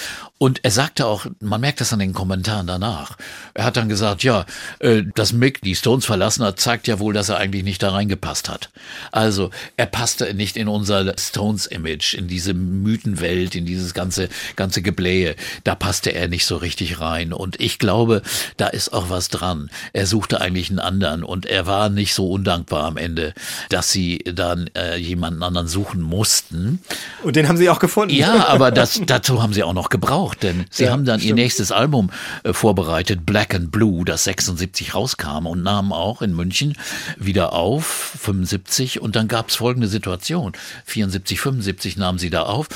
[0.41, 3.15] Und er sagte auch, man merkt das an den Kommentaren danach.
[3.53, 4.47] Er hat dann gesagt, ja,
[4.79, 7.91] äh, dass Mick die Stones verlassen hat, zeigt ja wohl, dass er eigentlich nicht da
[7.91, 8.71] reingepasst hat.
[9.11, 15.35] Also er passte nicht in unser Stones-Image, in diese Mythenwelt, in dieses ganze ganze Geblähe.
[15.63, 17.33] Da passte er nicht so richtig rein.
[17.33, 18.23] Und ich glaube,
[18.57, 19.69] da ist auch was dran.
[19.93, 23.35] Er suchte eigentlich einen anderen und er war nicht so undankbar am Ende,
[23.69, 26.81] dass sie dann äh, jemanden anderen suchen mussten.
[27.21, 28.15] und den haben sie auch gefunden.
[28.15, 31.25] Ja, aber das, dazu haben sie auch noch gebraucht, denn sie Ja, haben dann ihr
[31.25, 31.39] stimmt.
[31.39, 32.09] nächstes Album
[32.43, 36.77] äh, vorbereitet, Black and Blue, das 76 rauskam und nahmen auch in München
[37.17, 40.53] wieder auf, 75 und dann gab es folgende Situation,
[40.86, 42.67] 74, 75 nahmen sie da auf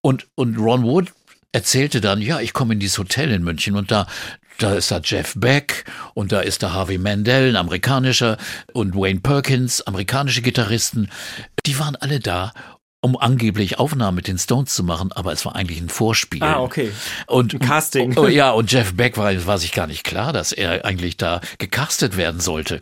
[0.00, 1.12] und, und Ron Wood
[1.52, 4.06] erzählte dann, ja, ich komme in dieses Hotel in München und da
[4.58, 8.36] da ist da Jeff Beck und da ist da Harvey Mandel, ein amerikanischer
[8.74, 11.08] und Wayne Perkins, amerikanische Gitarristen.
[11.64, 12.52] Die waren alle da
[13.02, 16.42] um angeblich Aufnahmen mit den Stones zu machen, aber es war eigentlich ein Vorspiel.
[16.42, 16.90] Ah, okay.
[17.26, 18.16] Und Ein Casting.
[18.18, 21.40] Oh, ja, und Jeff Beck war, war sich gar nicht klar, dass er eigentlich da
[21.58, 22.80] gecastet werden sollte.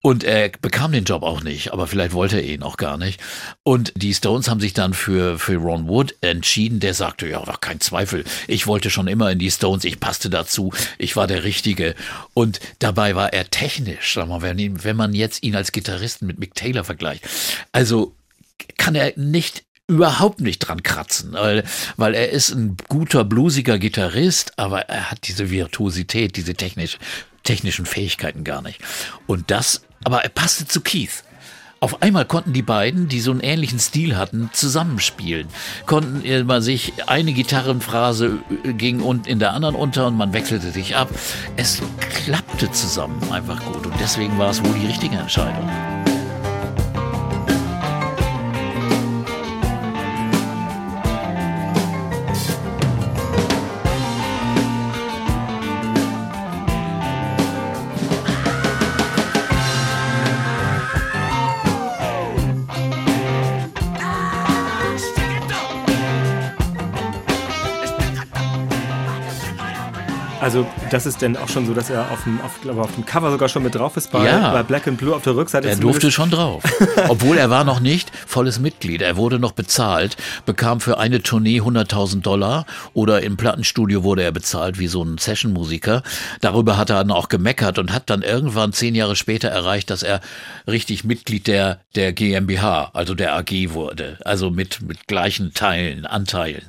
[0.00, 3.20] Und er bekam den Job auch nicht, aber vielleicht wollte er ihn auch gar nicht.
[3.62, 7.58] Und die Stones haben sich dann für, für Ron Wood entschieden, der sagte, ja, war
[7.58, 8.24] kein Zweifel.
[8.48, 11.94] Ich wollte schon immer in die Stones, ich passte dazu, ich war der Richtige.
[12.34, 16.26] Und dabei war er technisch, sag mal, wenn, ihn, wenn man jetzt ihn als Gitarristen
[16.26, 17.28] mit Mick Taylor vergleicht.
[17.70, 18.16] Also
[18.78, 21.64] kann er nicht überhaupt nicht dran kratzen, weil,
[21.96, 26.98] weil er ist ein guter, bluesiger Gitarrist, aber er hat diese Virtuosität, diese technisch,
[27.42, 28.80] technischen Fähigkeiten gar nicht.
[29.26, 31.24] Und das, aber er passte zu Keith.
[31.80, 35.48] Auf einmal konnten die beiden, die so einen ähnlichen Stil hatten, zusammenspielen.
[35.84, 38.38] Konnten immer sich eine Gitarrenphrase
[38.78, 41.08] ging und in der anderen unter und man wechselte sich ab.
[41.56, 41.82] Es
[42.24, 45.68] klappte zusammen einfach gut und deswegen war es wohl die richtige Entscheidung.
[70.92, 73.30] Das ist denn auch schon so, dass er auf dem, auf, glaube, auf dem Cover
[73.30, 74.52] sogar schon mit drauf ist bei, Ja.
[74.52, 75.68] bei Black and Blue auf der Rückseite.
[75.68, 76.62] Er durfte schon drauf.
[77.08, 79.02] Obwohl er war noch nicht volles Mitglied.
[79.02, 80.16] Er wurde noch bezahlt,
[80.46, 85.18] bekam für eine Tournee 100.000 Dollar oder im Plattenstudio wurde er bezahlt wie so ein
[85.18, 86.02] Sessionmusiker.
[86.40, 90.02] Darüber hat er dann auch gemeckert und hat dann irgendwann zehn Jahre später erreicht, dass
[90.02, 90.20] er
[90.68, 94.18] richtig Mitglied der, der GmbH, also der AG wurde.
[94.24, 96.62] Also mit, mit gleichen Teilen, Anteilen.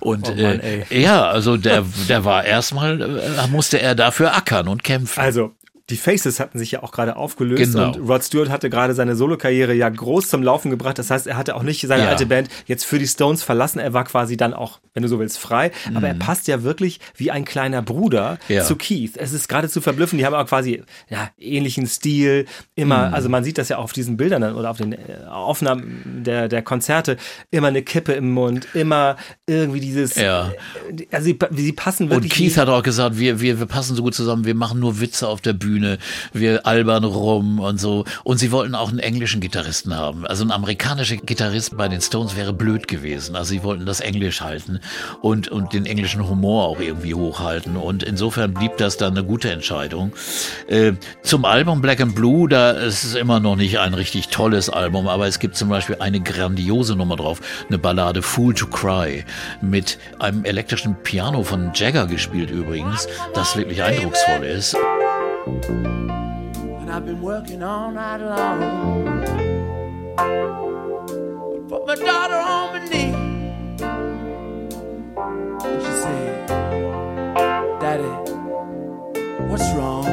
[0.00, 4.66] Und Oh Mann, äh, ja, also der, der war erstmal, äh, musste er dafür ackern
[4.66, 5.20] und kämpfen.
[5.20, 5.52] Also,
[5.90, 7.92] die Faces hatten sich ja auch gerade aufgelöst Genau.
[7.94, 10.98] und Rod Stewart hatte gerade seine Solokarriere ja groß zum Laufen gebracht.
[10.98, 12.08] Das heißt, er hatte auch nicht seine Ja.
[12.10, 13.78] alte Band jetzt für die Stones verlassen.
[13.78, 15.70] Er war quasi dann auch, wenn du so willst, frei.
[15.94, 18.54] Aber er passt ja wirklich wie ein kleiner Bruder Mhm.
[18.56, 18.64] Ja.
[18.64, 19.16] zu Keith.
[19.16, 20.20] Es ist geradezu verblüffend.
[20.20, 22.42] Die haben auch quasi ja, ähnlichen Stil.
[22.42, 22.46] Mhm.
[22.82, 24.98] Immer, also man sieht das ja auf diesen Bildern dann oder auf den äh,
[25.30, 27.16] Aufnahmen der, der Konzerte.
[27.50, 29.16] Immer eine Kippe im Mund, immer
[29.46, 30.16] irgendwie dieses.
[30.16, 30.52] Ja.
[30.96, 32.32] äh, Also sie, sie passen Und wirklich.
[32.32, 35.00] Keith wie- hat auch gesagt, wir, wir, wir passen so gut zusammen, wir machen nur
[35.00, 35.77] Witze auf der Bühne,
[36.32, 38.04] wir albern rum und so.
[38.24, 40.26] Und sie wollten auch einen englischen Gitarristen haben.
[40.26, 43.36] Also ein amerikanischer Gitarrist bei den Stones wäre blöd gewesen.
[43.36, 44.80] Also sie wollten das Englisch halten
[45.20, 47.76] und, und den englischen Humor auch irgendwie hochhalten.
[47.76, 50.12] Und insofern blieb das dann eine gute Entscheidung.
[50.66, 54.70] Äh, zum Album Black and Blue, da ist es immer noch nicht ein richtig tolles
[54.70, 59.24] Album, aber es gibt zum Beispiel eine grandiose Nummer drauf, eine Ballade Fool to Cry
[59.60, 64.76] mit einem elektrischen Piano von Jagger gespielt übrigens, das wirklich eindrucksvoll ist.
[65.48, 68.60] And I've been working all night long.
[71.68, 73.14] Put my daughter on my knee.
[75.64, 76.48] And she said,
[77.80, 78.12] Daddy,
[79.48, 80.06] what's wrong?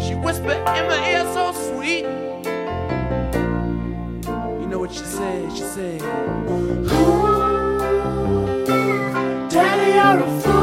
[0.00, 2.04] She whispered in my ear so sweet.
[4.60, 5.52] You know what she said?
[5.52, 6.00] She said,
[9.50, 10.61] Daddy, you're a fool.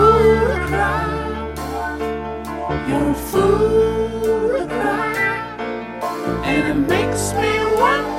[2.89, 5.37] You're a fool to cry.
[6.43, 8.18] And it makes me wonder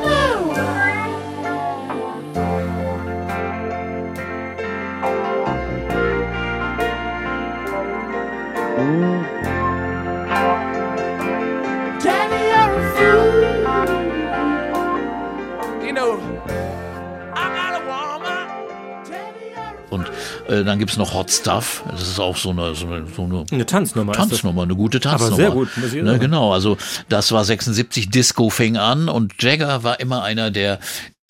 [20.60, 23.44] äh, dann gibt's noch Hot Stuff, das ist auch so eine, so eine, so eine
[23.50, 24.12] Eine Tanznummer.
[24.12, 25.36] Tanznummer, eine gute Tanznummer.
[25.36, 26.18] sehr gut, ne.
[26.18, 26.76] Genau, also
[27.08, 30.78] das war 76, Disco fing an und Jagger war immer einer, der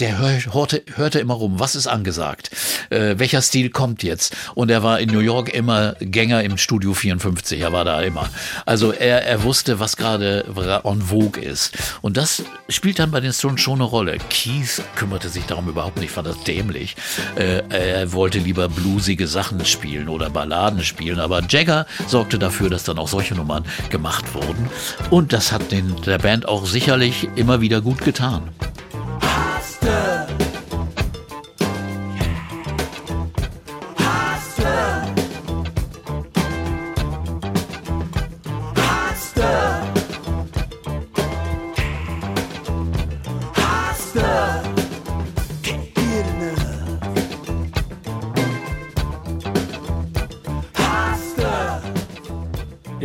[0.00, 2.50] der hör- hörte, hörte immer rum, was ist angesagt,
[2.90, 4.36] äh, welcher Stil kommt jetzt.
[4.54, 8.28] Und er war in New York immer Gänger im Studio 54, er war da immer.
[8.66, 10.44] Also er, er wusste, was gerade
[10.84, 11.76] en vogue ist.
[12.00, 14.18] Und das spielt dann bei den Stones schon eine Rolle.
[14.30, 16.96] Keith kümmerte sich darum überhaupt nicht, fand das dämlich.
[17.36, 22.84] Äh, er wollte lieber bluesige Sachen spielen oder Balladen spielen, aber Jagger sorgte dafür, dass
[22.84, 24.68] dann auch solche Nummern gemacht wurden.
[25.10, 28.48] Und das hat den, der Band auch sicherlich immer wieder gut getan.
[29.90, 30.49] Música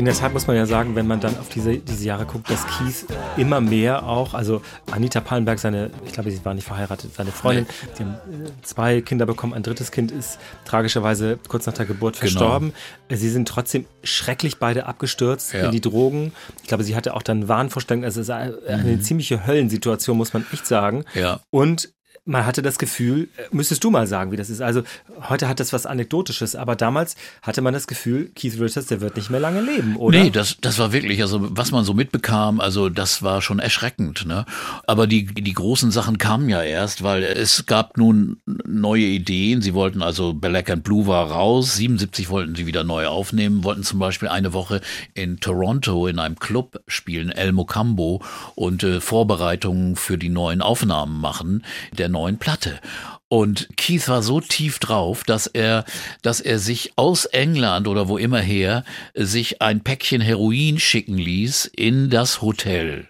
[0.06, 2.48] In der Tat muss man ja sagen, wenn man dann auf diese, diese Jahre guckt,
[2.48, 7.16] dass Keith immer mehr auch, also Anita Pallenberg, seine, ich glaube, sie war nicht verheiratet,
[7.16, 11.74] seine Freundin, sie haben äh, zwei Kinder bekommen, ein drittes Kind ist tragischerweise kurz nach
[11.74, 12.22] der Geburt Genau.
[12.22, 12.74] verstorben.
[13.10, 15.66] Sie sind trotzdem schrecklich beide abgestürzt Ja.
[15.66, 16.34] in die Drogen.
[16.62, 18.06] Ich glaube, sie hatte auch dann Wahnvorstellungen.
[18.06, 20.98] Also es ist eine, eine ziemliche Höllensituation, muss man echt sagen.
[21.16, 21.20] Mhm.
[21.20, 21.40] Ja.
[21.50, 21.90] Und
[22.26, 24.62] man hatte das Gefühl, äh, müsstest du mal sagen, wie das ist.
[24.62, 24.82] Also
[25.30, 29.16] heute hat das was Anekdotisches, aber damals hatte man das Gefühl, Keith Richards, der wird
[29.16, 30.18] nicht mehr lange leben, oder?
[30.18, 34.26] Nee, das, das war wirklich, also was man so mitbekam, also das war schon erschreckend.
[34.26, 34.46] Ne?
[34.88, 39.62] Aber die, die großen Sachen kamen ja erst, weil es gab nun neue Ideen.
[39.62, 43.84] Sie wollten also Black and Blue war raus, 77 wollten sie wieder neu aufnehmen, wollten
[43.84, 44.82] zum Beispiel eine Woche
[45.14, 48.24] in Toronto in einem Club spielen, El Mocambo,
[48.56, 51.64] und äh, Vorbereitungen für die neuen Aufnahmen machen
[51.98, 52.80] der neuen Platte.
[53.28, 55.84] Und Keith war so tief drauf, dass er,
[56.22, 61.66] dass er sich aus England oder wo immer her sich ein Päckchen Heroin schicken ließ
[61.66, 63.08] in das Hotel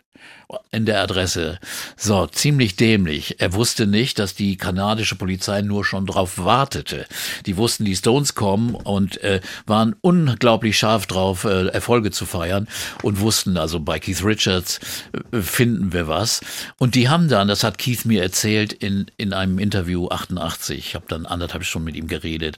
[0.72, 1.60] in der Adresse.
[1.98, 3.40] So, ziemlich dämlich.
[3.40, 7.06] Er wusste nicht, dass die kanadische Polizei nur schon drauf wartete.
[7.46, 12.68] Die wussten, die Stones kommen und äh, waren unglaublich scharf drauf, äh, Erfolge zu feiern
[13.04, 14.80] und wussten also bei Keith Richards
[15.32, 16.42] äh, finden wir was.
[16.78, 20.96] Und die haben dann, das hat Keith mir erzählt in, in einem Interview 88, ich
[20.96, 22.58] habe dann anderthalb Stunden mit ihm geredet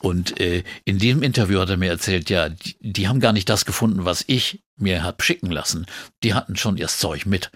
[0.00, 3.48] und äh, in dem Interview hat er mir erzählt, ja, die, die haben gar nicht
[3.48, 5.86] das gefunden, was ich mir hab schicken lassen.
[6.22, 7.50] Die hatten schon ihr Zeug mit,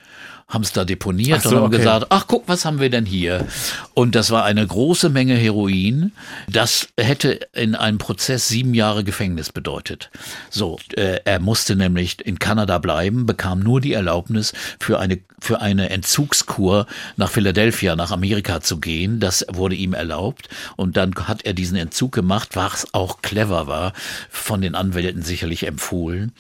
[0.53, 1.79] haben es da deponiert Ach so, und haben okay.
[1.79, 3.47] gesagt, ach guck, was haben wir denn hier?
[3.95, 6.13] Und das war eine große Menge Heroin.
[6.47, 10.11] Das hätte in einem Prozess sieben Jahre Gefängnis bedeutet.
[10.51, 15.61] So, äh, er musste nämlich in Kanada bleiben, bekam nur die Erlaubnis für eine für
[15.61, 16.87] eine Entzugskur
[17.17, 19.19] nach Philadelphia, nach Amerika zu gehen.
[19.19, 20.49] Das wurde ihm erlaubt.
[20.77, 23.93] Und dann hat er diesen Entzug gemacht, was auch clever war,
[24.31, 26.31] von den Anwälten sicherlich empfohlen.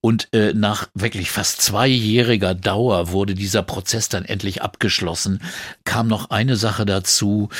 [0.00, 5.40] Und äh, nach wirklich fast zweijähriger Dauer wurde dieser Prozess dann endlich abgeschlossen.
[5.84, 7.50] Kam noch eine Sache dazu.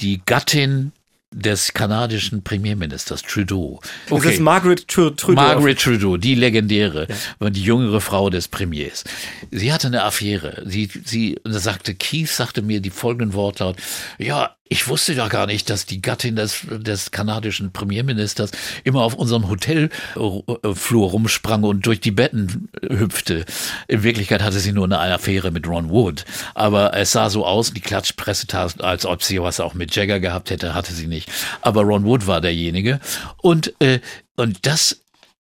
[0.00, 0.92] Die Gattin
[1.30, 3.80] des kanadischen Premierministers Trudeau.
[4.08, 5.40] Das ist Margaret Tru- Trudeau.
[5.42, 7.06] Margaret Trudeau, die legendäre,
[7.38, 9.04] war die jüngere Frau des Premiers.
[9.50, 10.62] Sie hatte eine Affäre.
[10.66, 13.76] Sie, sie sagte, Keith sagte mir die folgenden Wortlaut,
[14.18, 18.52] ja, ich wusste ja gar nicht, dass die Gattin des, des kanadischen Premierministers
[18.84, 23.44] immer auf unserem Hotelflur rumsprang und durch die Betten hüpfte.
[23.86, 26.24] In Wirklichkeit hatte sie nur eine Affäre mit Ron Wood.
[26.54, 30.20] Aber es sah so aus, die Klatschpresse tat, als ob sie was auch mit Jagger
[30.20, 31.30] gehabt hätte, hatte sie nicht.
[31.60, 32.98] Aber Ron Wood war derjenige.
[33.42, 34.00] Und, äh,
[34.36, 35.01] und das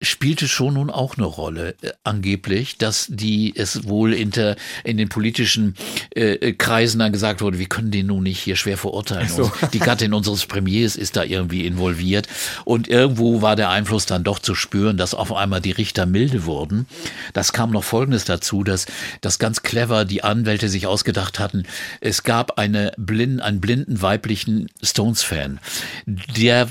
[0.09, 5.09] spielte schon nun auch eine Rolle, äh, angeblich, dass die es wohl inter, in den
[5.09, 5.74] politischen
[6.11, 9.28] äh, Kreisen dann gesagt wurde, wir können den nun nicht hier schwer verurteilen.
[9.28, 9.50] so.
[9.72, 12.28] Die Gattin unseres Premiers ist da irgendwie involviert.
[12.64, 16.44] Und irgendwo war der Einfluss dann doch zu spüren, dass auf einmal die Richter milde
[16.44, 16.86] wurden.
[17.32, 18.86] Das kam noch Folgendes dazu, dass,
[19.20, 21.64] dass ganz clever die Anwälte sich ausgedacht hatten,
[22.00, 25.61] es gab eine blind, einen blinden weiblichen Stones-Fan,
[26.07, 26.68] der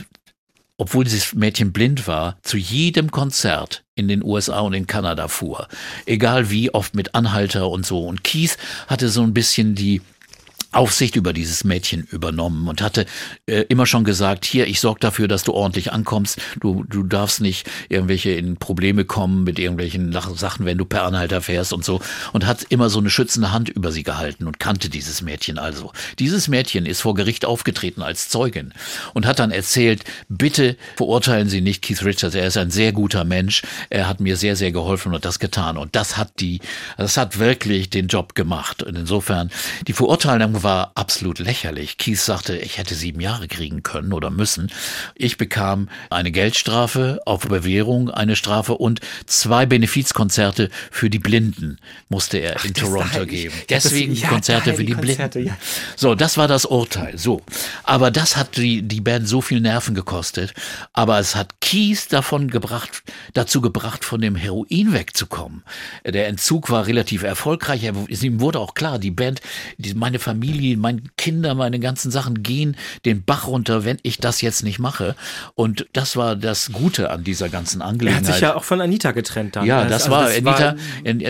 [0.78, 5.68] obwohl dieses Mädchen blind war, zu jedem Konzert in den USA und in Kanada fuhr.
[6.06, 8.06] Egal wie oft mit Anhalter und so.
[8.06, 8.58] Und Keith
[8.88, 10.02] hatte so ein bisschen die
[10.76, 13.06] Aufsicht über dieses Mädchen übernommen und hatte
[13.46, 16.40] äh, immer schon gesagt, hier, ich sorge dafür, dass du ordentlich ankommst.
[16.60, 21.42] Du, du darfst nicht irgendwelche in Probleme kommen mit irgendwelchen Sachen, wenn du per Anhalter
[21.42, 22.02] fährst und so.
[22.34, 25.94] Und hat immer so eine schützende Hand über sie gehalten und kannte dieses Mädchen also.
[26.20, 28.74] Dieses Mädchen ist vor Gericht aufgetreten als Zeugin
[29.14, 32.36] und hat dann erzählt, bitte verurteilen Sie nicht Keith Richards.
[32.36, 33.62] Er ist ein sehr guter Mensch.
[33.90, 35.78] Er hat mir sehr, sehr geholfen und das getan.
[35.78, 36.60] Und das hat die,
[36.98, 38.84] das hat wirklich den Job gemacht.
[38.84, 39.52] Und insofern,
[39.88, 41.98] die Verurteilung war absolut lächerlich.
[41.98, 44.70] Keith sagte, ich hätte sieben Jahre kriegen können oder müssen.
[45.16, 51.78] Ich bekam eine Geldstrafe auf Bewährung, eine Strafe und zwei Benefizkonzerte für die Blinden
[52.10, 53.54] musste er in Toronto geben.
[53.70, 55.56] ja, das- Deswegen ja, Konzerte für die Konzerte, Blinden.
[55.56, 55.58] ja.
[55.96, 57.18] So, das war das Urteil.
[57.18, 57.42] So.
[57.84, 60.54] Aber das hat die, die Band so viel Nerven gekostet.
[60.94, 65.64] Aber es hat Keys davon gebracht, dazu gebracht, von dem Heroin wegzukommen.
[66.06, 67.84] Der Entzug war relativ erfolgreich.
[67.84, 69.42] Er- Ihm wurde auch klar, die Band,
[69.78, 70.45] die, meine Familie,
[70.78, 75.16] meine Kinder, meine ganzen Sachen gehen den Bach runter, wenn ich das jetzt nicht mache.
[75.56, 78.26] Und das war das Gute an dieser ganzen Er Angelegenheit.
[78.28, 79.66] hat sich ja auch von Anita getrennt dann.
[79.66, 80.76] Ja, Also das war das Anita,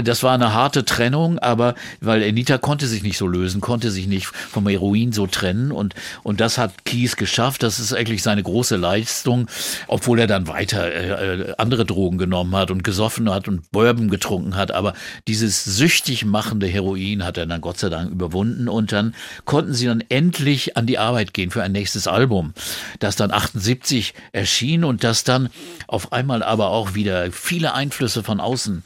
[0.02, 4.08] das war eine harte Trennung, aber weil Anita konnte sich nicht so lösen, konnte sich
[4.08, 5.94] nicht vom Heroin so trennen und
[6.24, 7.64] und das hat Keys geschafft.
[7.64, 9.48] Das ist eigentlich seine große Leistung,
[9.88, 14.10] obwohl er dann weiter äh, äh, andere Drogen genommen hat und gesoffen hat und Bourbon
[14.10, 14.94] getrunken hat, aber
[15.28, 19.15] dieses süchtig machende Heroin hat er dann Gott sei Dank überwunden und dann dann
[19.45, 22.53] konnten sie dann endlich an die Arbeit gehen für ein nächstes Album,
[22.99, 25.49] das dann 78 erschien und das dann
[25.88, 28.84] auf einmal aber auch wieder viele Einflüsse von außen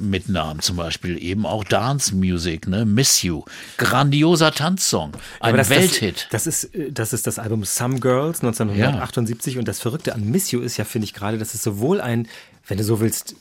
[0.00, 0.60] mitnahm.
[0.60, 2.84] Zum Beispiel eben auch Dance Music, ne?
[2.84, 3.44] Miss You.
[3.78, 5.12] Grandioser Tanzsong.
[5.40, 6.28] Ein Aber das, Welthit.
[6.30, 10.24] Das, das, ist, äh, das ist das Album Some Girls 1978 und das Verrückte an
[10.24, 12.28] Miss You ist ja, finde ich gerade, dass es sowohl ein,
[12.66, 13.36] wenn du so willst,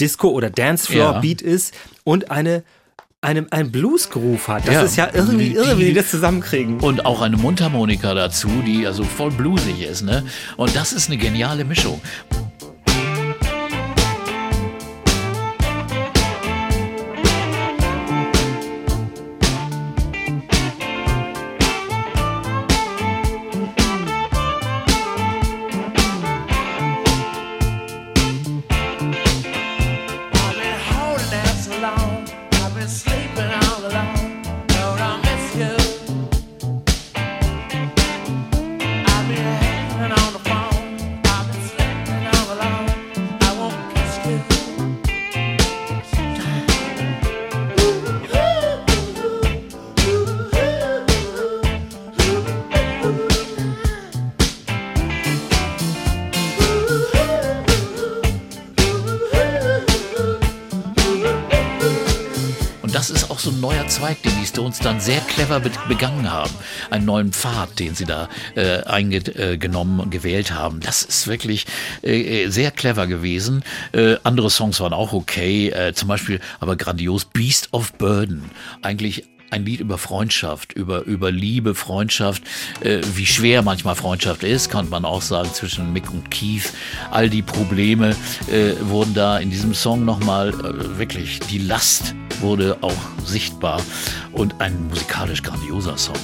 [0.00, 1.74] Disco- oder Dancefloor-Beat ist
[2.04, 2.62] und eine,
[3.22, 4.66] eine, ein Blues-Groove hat.
[4.66, 4.82] Das Ja.
[4.82, 6.80] ist ja irgendwie irre, wie die- das zusammenkriegen.
[6.80, 10.24] Und auch eine Mundharmonika dazu, die also voll bluesig ist, ne?
[10.56, 12.00] Und das ist eine geniale Mischung.
[65.30, 66.52] Clever be begangen haben.
[66.90, 70.80] Einen neuen Pfad, den sie da äh, eingenommen und gewählt haben.
[70.80, 71.66] Das ist wirklich
[72.02, 73.62] äh, äh, sehr clever gewesen.
[73.92, 75.70] Äh, andere Songs waren auch okay.
[75.70, 78.50] Äh, zum Beispiel aber grandios Beast of Burden.
[78.82, 82.42] Eigentlich ein Lied über Freundschaft, über, über Liebe, Freundschaft,
[82.80, 86.72] äh, wie schwer manchmal Freundschaft ist, kann man auch sagen, zwischen Mick und Keith.
[87.10, 88.16] All die Probleme
[88.50, 93.80] äh, wurden da in diesem Song nochmal äh, wirklich, die Last wurde auch sichtbar
[94.32, 96.16] und ein musikalisch grandioser Song.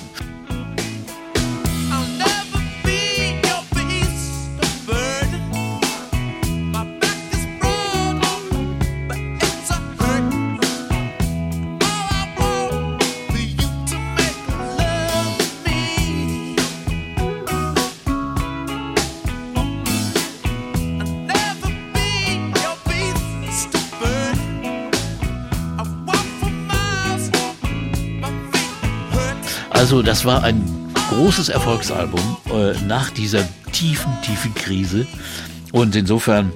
[29.86, 30.64] Also das war ein
[31.10, 35.06] großes Erfolgsalbum äh, nach dieser tiefen, tiefen Krise.
[35.70, 36.50] Und insofern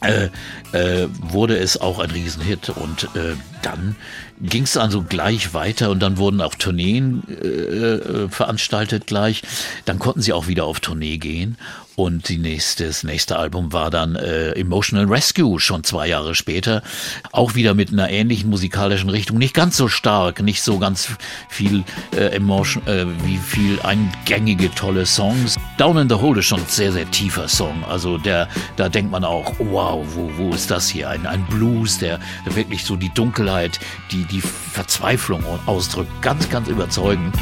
[0.00, 0.30] äh,
[0.72, 2.70] äh, wurde es auch ein Riesenhit.
[2.70, 3.96] Und äh, dann
[4.40, 9.42] ging es also gleich weiter und dann wurden auch Tourneen äh, äh, veranstaltet gleich.
[9.84, 11.58] Dann konnten sie auch wieder auf Tournee gehen.
[11.96, 16.82] Und die nächste, das nächste Album war dann äh, Emotional Rescue, schon zwei Jahre später.
[17.30, 19.38] Auch wieder mit einer ähnlichen musikalischen Richtung.
[19.38, 21.08] Nicht ganz so stark, nicht so ganz
[21.48, 21.84] viel
[22.16, 25.56] äh, Emotion, äh, wie viel eingängige, tolle Songs.
[25.78, 27.84] Down in the Hole ist schon ein sehr, sehr tiefer Song.
[27.84, 31.08] Also der, da denkt man auch, wow, wo, wo ist das hier?
[31.10, 33.78] Ein, ein Blues, der, wirklich so die Dunkelheit,
[34.10, 36.10] die, die Verzweiflung ausdrückt.
[36.22, 37.34] Ganz, ganz überzeugend.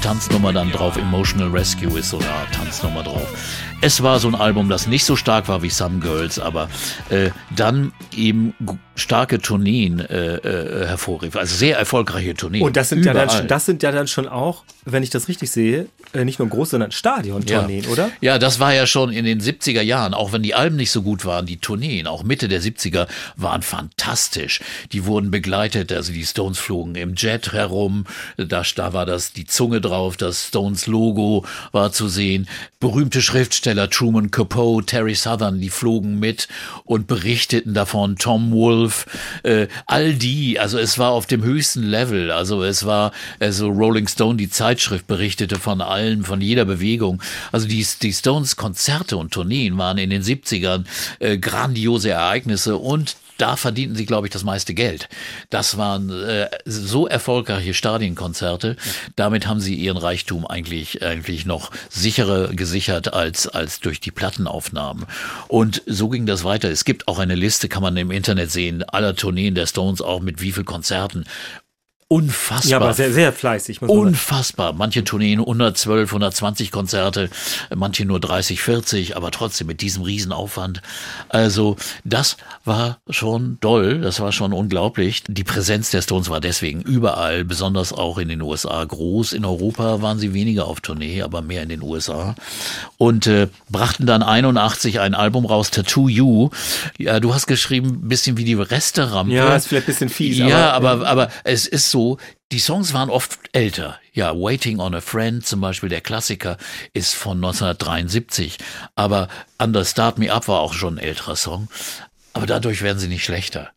[0.00, 0.96] Tanznummer dann drauf.
[0.96, 3.28] Emotional Rescue ist so eine Tanznummer drauf.
[3.82, 6.68] Es war so ein Album, das nicht so stark war wie Some Girls, aber
[7.08, 8.52] äh, dann eben
[8.94, 11.34] starke Tourneen äh, äh, hervorrief.
[11.34, 12.62] Also sehr erfolgreiche Tourneen.
[12.62, 15.28] Und das sind, ja dann, schon- das sind ja dann schon auch, wenn ich das
[15.28, 18.10] richtig sehe, äh, nicht nur groß, sondern Stadiontourneen, oder?
[18.20, 21.00] Ja, das war ja schon in den 70er Jahren, auch wenn die Alben nicht so
[21.00, 24.60] gut waren, die Tourneen, auch Mitte der 70er, waren fantastisch.
[24.92, 28.04] Die wurden begleitet, also die Stones flogen im Jet herum,
[28.36, 32.46] da, da war das die Zunge drauf, das Stones-Logo war zu sehen.
[32.80, 36.48] Berühmte Schriftsteller Truman Capote, Terry Southern, die flogen mit
[36.84, 39.08] und berichteten davon, Tom Wolfe,
[39.42, 44.08] äh, all die, also es war auf dem höchsten Level, also es war, also Rolling
[44.08, 47.22] Stone, die Zeitschrift berichtete von allen, von jeder Bewegung.
[47.52, 50.84] Also die, die Stones Konzerte und Tourneen waren in den 70ern
[51.18, 55.08] äh, grandiose Ereignisse und da verdienten sie, glaube ich, das meiste Geld.
[55.48, 58.76] Das waren äh, so erfolgreiche Stadienkonzerte.
[59.16, 65.06] Damit haben sie ihren Reichtum eigentlich eigentlich noch sicherer gesichert als als durch die Plattenaufnahmen.
[65.48, 66.70] Und so ging das weiter.
[66.70, 70.20] Es gibt auch eine Liste, kann man im Internet sehen, aller Tourneen der Stones auch
[70.20, 71.24] mit wie viel Konzerten
[72.12, 72.70] unfassbar.
[72.70, 73.80] Ja, aber sehr, sehr fleißig.
[73.82, 74.72] Unfassbar.
[74.72, 77.30] Manche Tourneen 112, 120 Konzerte,
[77.72, 80.82] manche nur 30, 40, aber trotzdem mit diesem Riesenaufwand.
[81.28, 85.22] Also das war schon doll, das war schon unglaublich.
[85.28, 89.32] Die Präsenz der Stones war deswegen überall, besonders auch in den USA groß.
[89.32, 92.34] In Europa waren sie weniger auf Tournee, aber mehr in den USA.
[92.98, 96.50] Und äh, brachten dann 81 ein Album raus, Tattoo You.
[96.98, 99.32] Ja, du hast geschrieben, bisschen wie die Resterampe.
[99.32, 100.38] Ja, ist vielleicht ein bisschen fies.
[100.38, 101.99] Ja, aber, aber, aber es ist so,
[102.52, 103.98] die Songs waren oft älter.
[104.12, 106.56] Ja, Waiting on a Friend zum Beispiel, der Klassiker,
[106.92, 108.58] ist von 1973.
[108.94, 109.28] Aber
[109.58, 111.68] Under Start Me Up war auch schon ein älterer Song.
[112.32, 113.70] Aber dadurch werden sie nicht schlechter.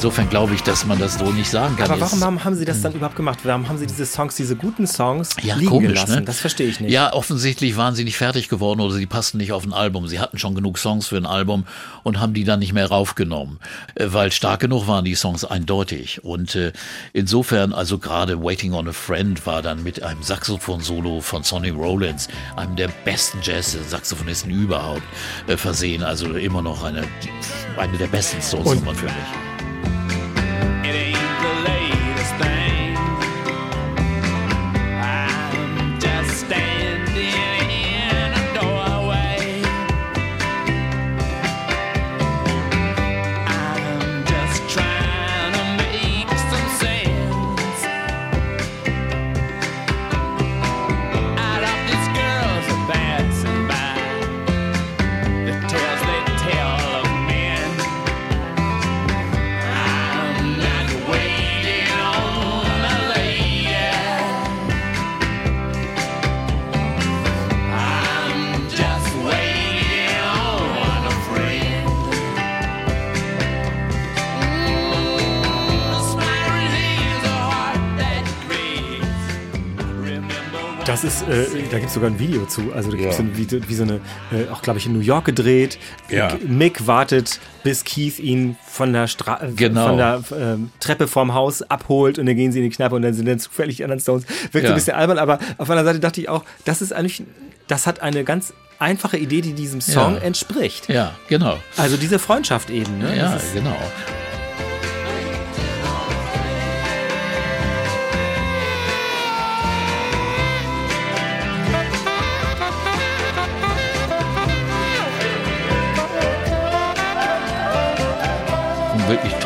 [0.00, 1.90] Insofern glaube ich, dass man das so nicht sagen kann.
[1.90, 3.40] aber warum haben, haben sie das dann überhaupt gemacht?
[3.42, 6.14] Warum haben sie diese Songs, diese guten Songs Ja, liegen komisch, gelassen?
[6.14, 6.22] ne?
[6.22, 6.90] Das verstehe ich nicht.
[6.90, 10.08] Ja, offensichtlich waren sie nicht fertig geworden oder sie passten nicht auf ein Album.
[10.08, 11.66] Sie hatten schon genug Songs für ein Album
[12.02, 13.58] und haben die dann nicht mehr raufgenommen,
[13.94, 16.24] äh, weil stark genug waren die Songs eindeutig.
[16.24, 16.72] Und äh,
[17.12, 22.28] insofern, also gerade Waiting on a Friend war dann mit einem Saxophon-Solo von Sonny Rollins,
[22.56, 25.02] einem der besten Jazz-Saxophonisten überhaupt,
[25.46, 26.02] äh, versehen.
[26.02, 27.04] Also immer noch eine,
[27.76, 29.59] eine der besten Stones-Nummern für mich.
[81.80, 82.72] Gibt es sogar ein Video zu.
[82.74, 83.94] Also da gibt es so ein Video, wie so eine,
[84.32, 85.78] äh, auch glaube ich in New York gedreht.
[86.08, 86.28] Ja.
[86.46, 89.86] Mick wartet, bis Keith ihn von der, Stra Genau.
[89.88, 93.02] von der ähm, Treppe vorm Haus abholt und dann gehen sie in die Kneipe und
[93.02, 94.24] dann sind dann zufällig die anderen Stones.
[94.52, 94.68] Wirkt so Ja.
[94.70, 97.22] ein bisschen albern, aber auf einer Seite dachte ich auch, das ist eigentlich,
[97.68, 100.22] das hat eine ganz einfache Idee, die diesem Song Ja.
[100.22, 100.88] entspricht.
[100.88, 101.58] Ja, genau.
[101.76, 102.98] Also diese Freundschaft eben.
[102.98, 103.16] Ne?
[103.16, 103.76] Ja, genau.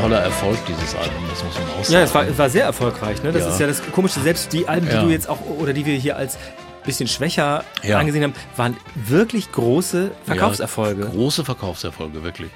[0.05, 1.93] Toller Erfolg, dieses Album, das muss man auch sagen.
[1.95, 3.23] Ja, es war, es war sehr erfolgreich.
[3.23, 3.33] Ne?
[3.33, 3.49] Das Ja.
[3.49, 4.21] ist ja das Komische.
[4.21, 5.03] Selbst die Alben, die Ja.
[5.03, 6.37] du jetzt auch, oder die wir hier als
[6.85, 7.99] bisschen schwächer Ja.
[7.99, 11.07] angesehen haben, waren wirklich große Verkaufserfolge.
[11.07, 12.51] Große Verkaufserfolge, wirklich.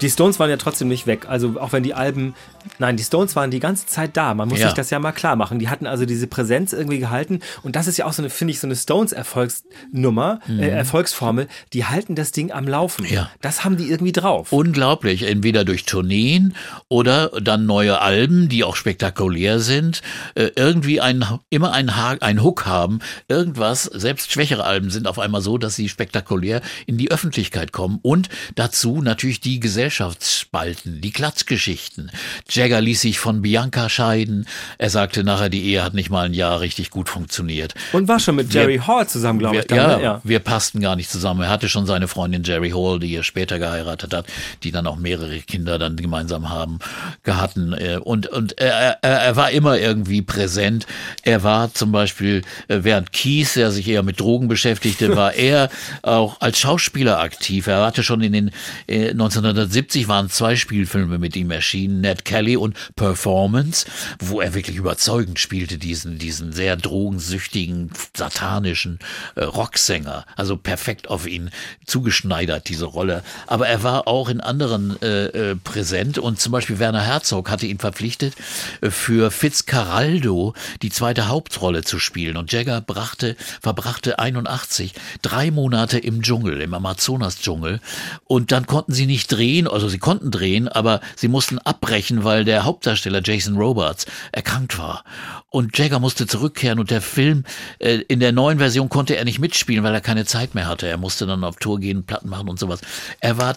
[0.00, 1.26] Die Stones waren ja trotzdem nicht weg.
[1.28, 2.34] Also auch wenn die Alben,
[2.78, 4.34] nein, die Stones waren die ganze Zeit da.
[4.34, 4.66] Man muss Ja.
[4.66, 5.58] sich das ja mal klar machen.
[5.58, 7.40] Die hatten also diese Präsenz irgendwie gehalten.
[7.62, 11.48] Und das ist ja auch so eine, finde ich, so eine Stones-Erfolgsnummer, äh, Erfolgsformel.
[11.72, 13.04] Die halten das Ding am Laufen.
[13.06, 13.12] Mhm.
[13.12, 13.30] Ja.
[13.40, 14.52] Das haben die irgendwie drauf.
[14.52, 16.54] Unglaublich, entweder durch Tourneen
[16.88, 20.02] oder dann neue Alben, die auch spektakulär sind,
[20.34, 25.18] äh, irgendwie ein, immer ein, ha ein Hook haben, irgendwas, selbst schwächere Alben sind auf
[25.18, 29.60] einmal so, dass sie spektakulär in die Öffentlichkeit kommen und dazu natürlich die
[29.90, 32.10] Gesellschaftsspalten, die Klatschgeschichten.
[32.48, 34.46] Jagger ließ sich von Bianca scheiden,
[34.78, 37.74] er sagte nachher, die Ehe hat nicht mal ein Jahr richtig gut funktioniert.
[37.92, 39.66] Und war schon mit Jerry Wir- Hall zusammen, glaube ich.
[39.66, 40.02] Dann, ja, ne?
[40.02, 40.20] ja.
[40.22, 41.42] wir passten gar nicht zusammen.
[41.42, 44.26] Er hatte schon seine Freundin Jerry Hall, die er später geheiratet hat,
[44.62, 46.78] die dann auch mehrere Kinder dann gemeinsam haben,
[47.26, 47.72] hatten.
[47.72, 50.86] äh, Und, und er, er, er war immer irgendwie präsent.
[51.22, 55.68] Er war zum Beispiel, äh, während Keith, der sich eher mit Drogen beschäftigte, war er
[56.02, 57.66] auch als Schauspieler aktiv.
[57.66, 58.50] Er hatte schon in den
[58.86, 63.86] äh, 1970 waren zwei Spielfilme mit ihm erschienen, Ned Kelly und Performance,
[64.18, 68.98] wo er wirklich überzeugend spielte, diesen, diesen sehr drogensüchtigen, satanischen
[69.34, 70.26] äh, Rocksänger.
[70.36, 71.50] Also perfekt auf ihn
[71.86, 73.22] zugeschneidert, diese Rolle.
[73.46, 77.66] Aber er war auch in anderen äh, äh, präsent und zum Beispiel Werner Herzog hatte
[77.66, 78.34] ihn verpflichtet,
[78.80, 82.36] äh, für Fitzcarraldo die zweite Hauptrolle zu spielen.
[82.36, 84.92] Und Jagger brachte verbrachte 81
[85.22, 87.80] drei Monate im Dschungel, im Amazonas-Dschungel.
[88.26, 92.44] Und dann konnten sie nicht drehen, also sie konnten drehen, aber sie mussten abbrechen, weil
[92.44, 95.04] der Hauptdarsteller Jason Robards erkrankt war.
[95.48, 97.44] Und Jagger musste zurückkehren und der Film,
[97.78, 100.86] äh, in der neuen Version konnte er nicht mitspielen, weil er keine Zeit mehr hatte.
[100.86, 102.80] Er musste dann auf Tour gehen, Platten machen und sowas.
[103.20, 103.56] Er war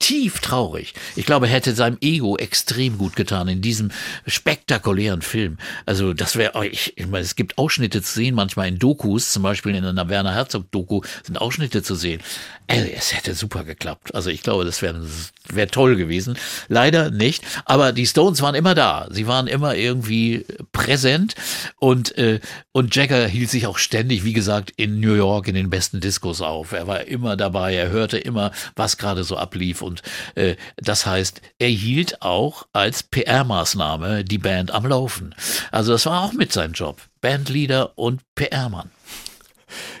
[0.00, 0.94] tief traurig.
[1.14, 3.92] Ich glaube, hätte seinem Ego extrem gut getan in diesem
[4.26, 5.58] spektakulären Film.
[5.86, 9.42] Also das wäre, ich, ich meine, es gibt Ausschnitte zu sehen, manchmal in Dokus, zum
[9.42, 12.20] Beispiel in einer Werner Herzog Doku sind Ausschnitte zu sehen.
[12.66, 14.14] Ey, es hätte super geklappt.
[14.14, 15.04] Also ich glaube, das wäre
[15.48, 16.36] wär toll gewesen.
[16.68, 17.42] Leider nicht.
[17.64, 19.08] Aber die Stones waren immer da.
[19.10, 21.34] Sie waren immer irgendwie präsent
[21.78, 22.40] und äh,
[22.72, 26.40] und Jagger hielt sich auch ständig, wie gesagt, in New York in den besten Discos
[26.40, 26.70] auf.
[26.70, 27.74] Er war immer dabei.
[27.74, 30.02] Er hörte immer, was gerade so ablief und
[30.36, 35.34] äh, das heißt, er hielt auch als PR-Maßnahme die Band am Laufen.
[35.70, 37.00] Also das war auch mit seinem Job.
[37.20, 38.90] Bandleader und PR-Mann.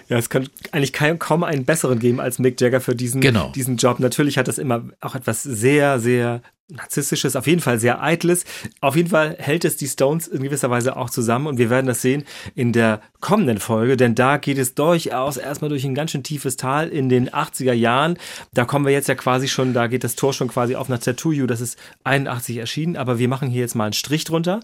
[0.08, 3.50] Ja, es kann eigentlich kein, kaum einen besseren geben als Mick Jagger für diesen, Genau.
[3.54, 4.00] diesen Job.
[4.00, 6.42] Natürlich hat das immer auch etwas sehr, sehr
[6.72, 8.44] narzisstisches, auf jeden Fall sehr eitles.
[8.80, 11.86] Auf jeden Fall hält es die Stones in gewisser Weise auch zusammen und wir werden
[11.86, 12.22] das sehen
[12.54, 16.56] in der kommenden Folge, denn da geht es durchaus erstmal durch ein ganz schön tiefes
[16.56, 18.18] Tal in den 80er Jahren.
[18.54, 20.98] Da kommen wir jetzt ja quasi schon, da geht das Tor schon quasi auf nach
[21.00, 24.60] Tattoo You, das ist 81 erschienen, aber wir machen hier jetzt mal einen Strich drunter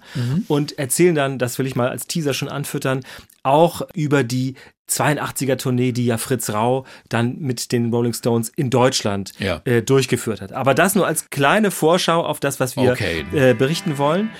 [0.48, 3.00] und erzählen dann, das will ich mal als Teaser schon anfüttern,
[3.46, 4.54] auch über die
[4.90, 9.60] 82er Tournee, die ja Fritz Rau dann mit den Rolling Stones in Deutschland Ja.
[9.64, 10.52] äh, durchgeführt hat.
[10.52, 13.24] Aber das nur als kleine Vorschau auf das, was wir Okay.
[13.32, 14.30] äh, berichten wollen.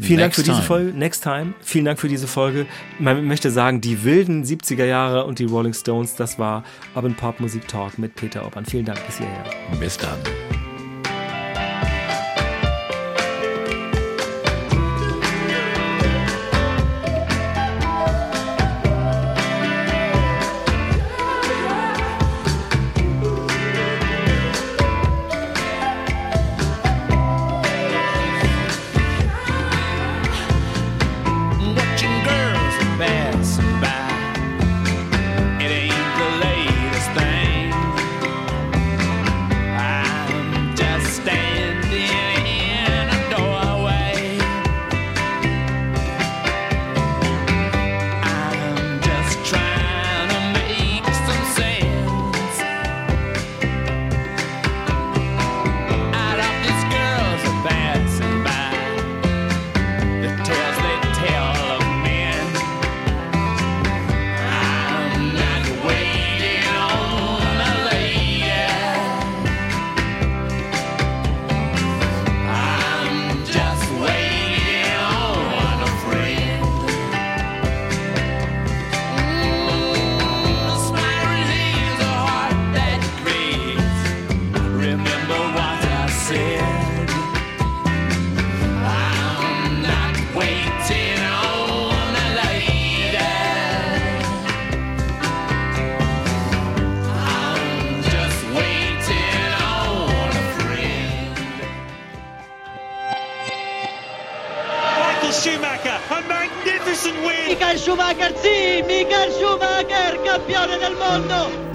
[0.00, 0.66] Vielen Dank Next für diese time.
[0.66, 0.98] Folge.
[0.98, 1.54] Next time.
[1.60, 2.66] Vielen Dank für diese Folge.
[2.98, 6.64] Man möchte sagen, die wilden 70er Jahre und die Rolling Stones, das war
[6.96, 8.64] Urban Pop Musik Talk mit Peter Obern.
[8.64, 9.44] Vielen Dank bis hierher.
[9.78, 10.18] Bis dann.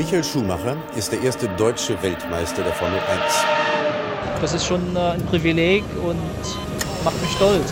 [0.10, 3.46] Michael Schumacher ist der erste deutsche Weltmeister der Formel 1.
[4.42, 6.18] Das ist schon äh, ein Privileg und
[7.04, 7.72] macht mich stolz.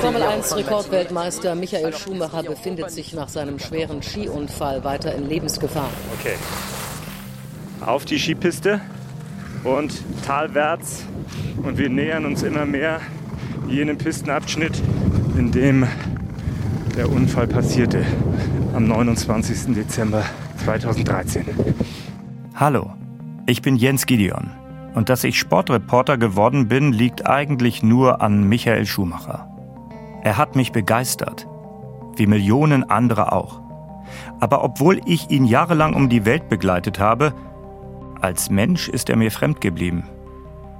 [0.00, 5.90] Formel 1 Rekordweltmeister Michael Schumacher befindet sich nach seinem schweren Skiunfall weiter in Lebensgefahr.
[6.18, 6.36] Okay.
[7.84, 8.80] Auf die Skipiste
[9.64, 9.92] und
[10.24, 11.04] talwärts.
[11.62, 13.02] Und wir nähern uns immer mehr
[13.68, 14.80] jenem Pistenabschnitt,
[15.36, 15.86] in dem
[16.96, 18.06] der Unfall passierte
[18.74, 19.74] am 29.
[19.74, 20.24] Dezember
[20.64, 21.44] 2013.
[22.54, 22.92] Hallo,
[23.46, 24.50] ich bin Jens Gideon.
[24.94, 29.48] Und dass ich Sportreporter geworden bin, liegt eigentlich nur an Michael Schumacher.
[30.22, 31.46] Er hat mich begeistert,
[32.16, 33.60] wie Millionen andere auch.
[34.40, 37.32] Aber obwohl ich ihn jahrelang um die Welt begleitet habe,
[38.20, 40.04] als Mensch ist er mir fremd geblieben.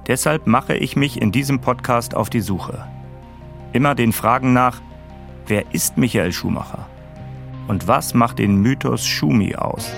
[0.07, 2.85] Deshalb mache ich mich in diesem Podcast auf die Suche.
[3.71, 4.81] Immer den Fragen nach,
[5.47, 6.90] wer ist Michael Schumacher?
[7.67, 9.91] Und was macht den Mythos Schumi aus?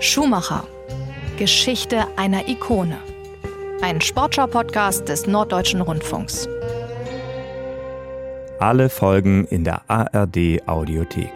[0.00, 0.64] Schumacher.
[1.38, 2.98] Geschichte einer Ikone.
[3.82, 6.48] Ein Sportschau-Podcast des Norddeutschen Rundfunks.
[8.58, 11.32] Alle Folgen in der ARD Audiothek.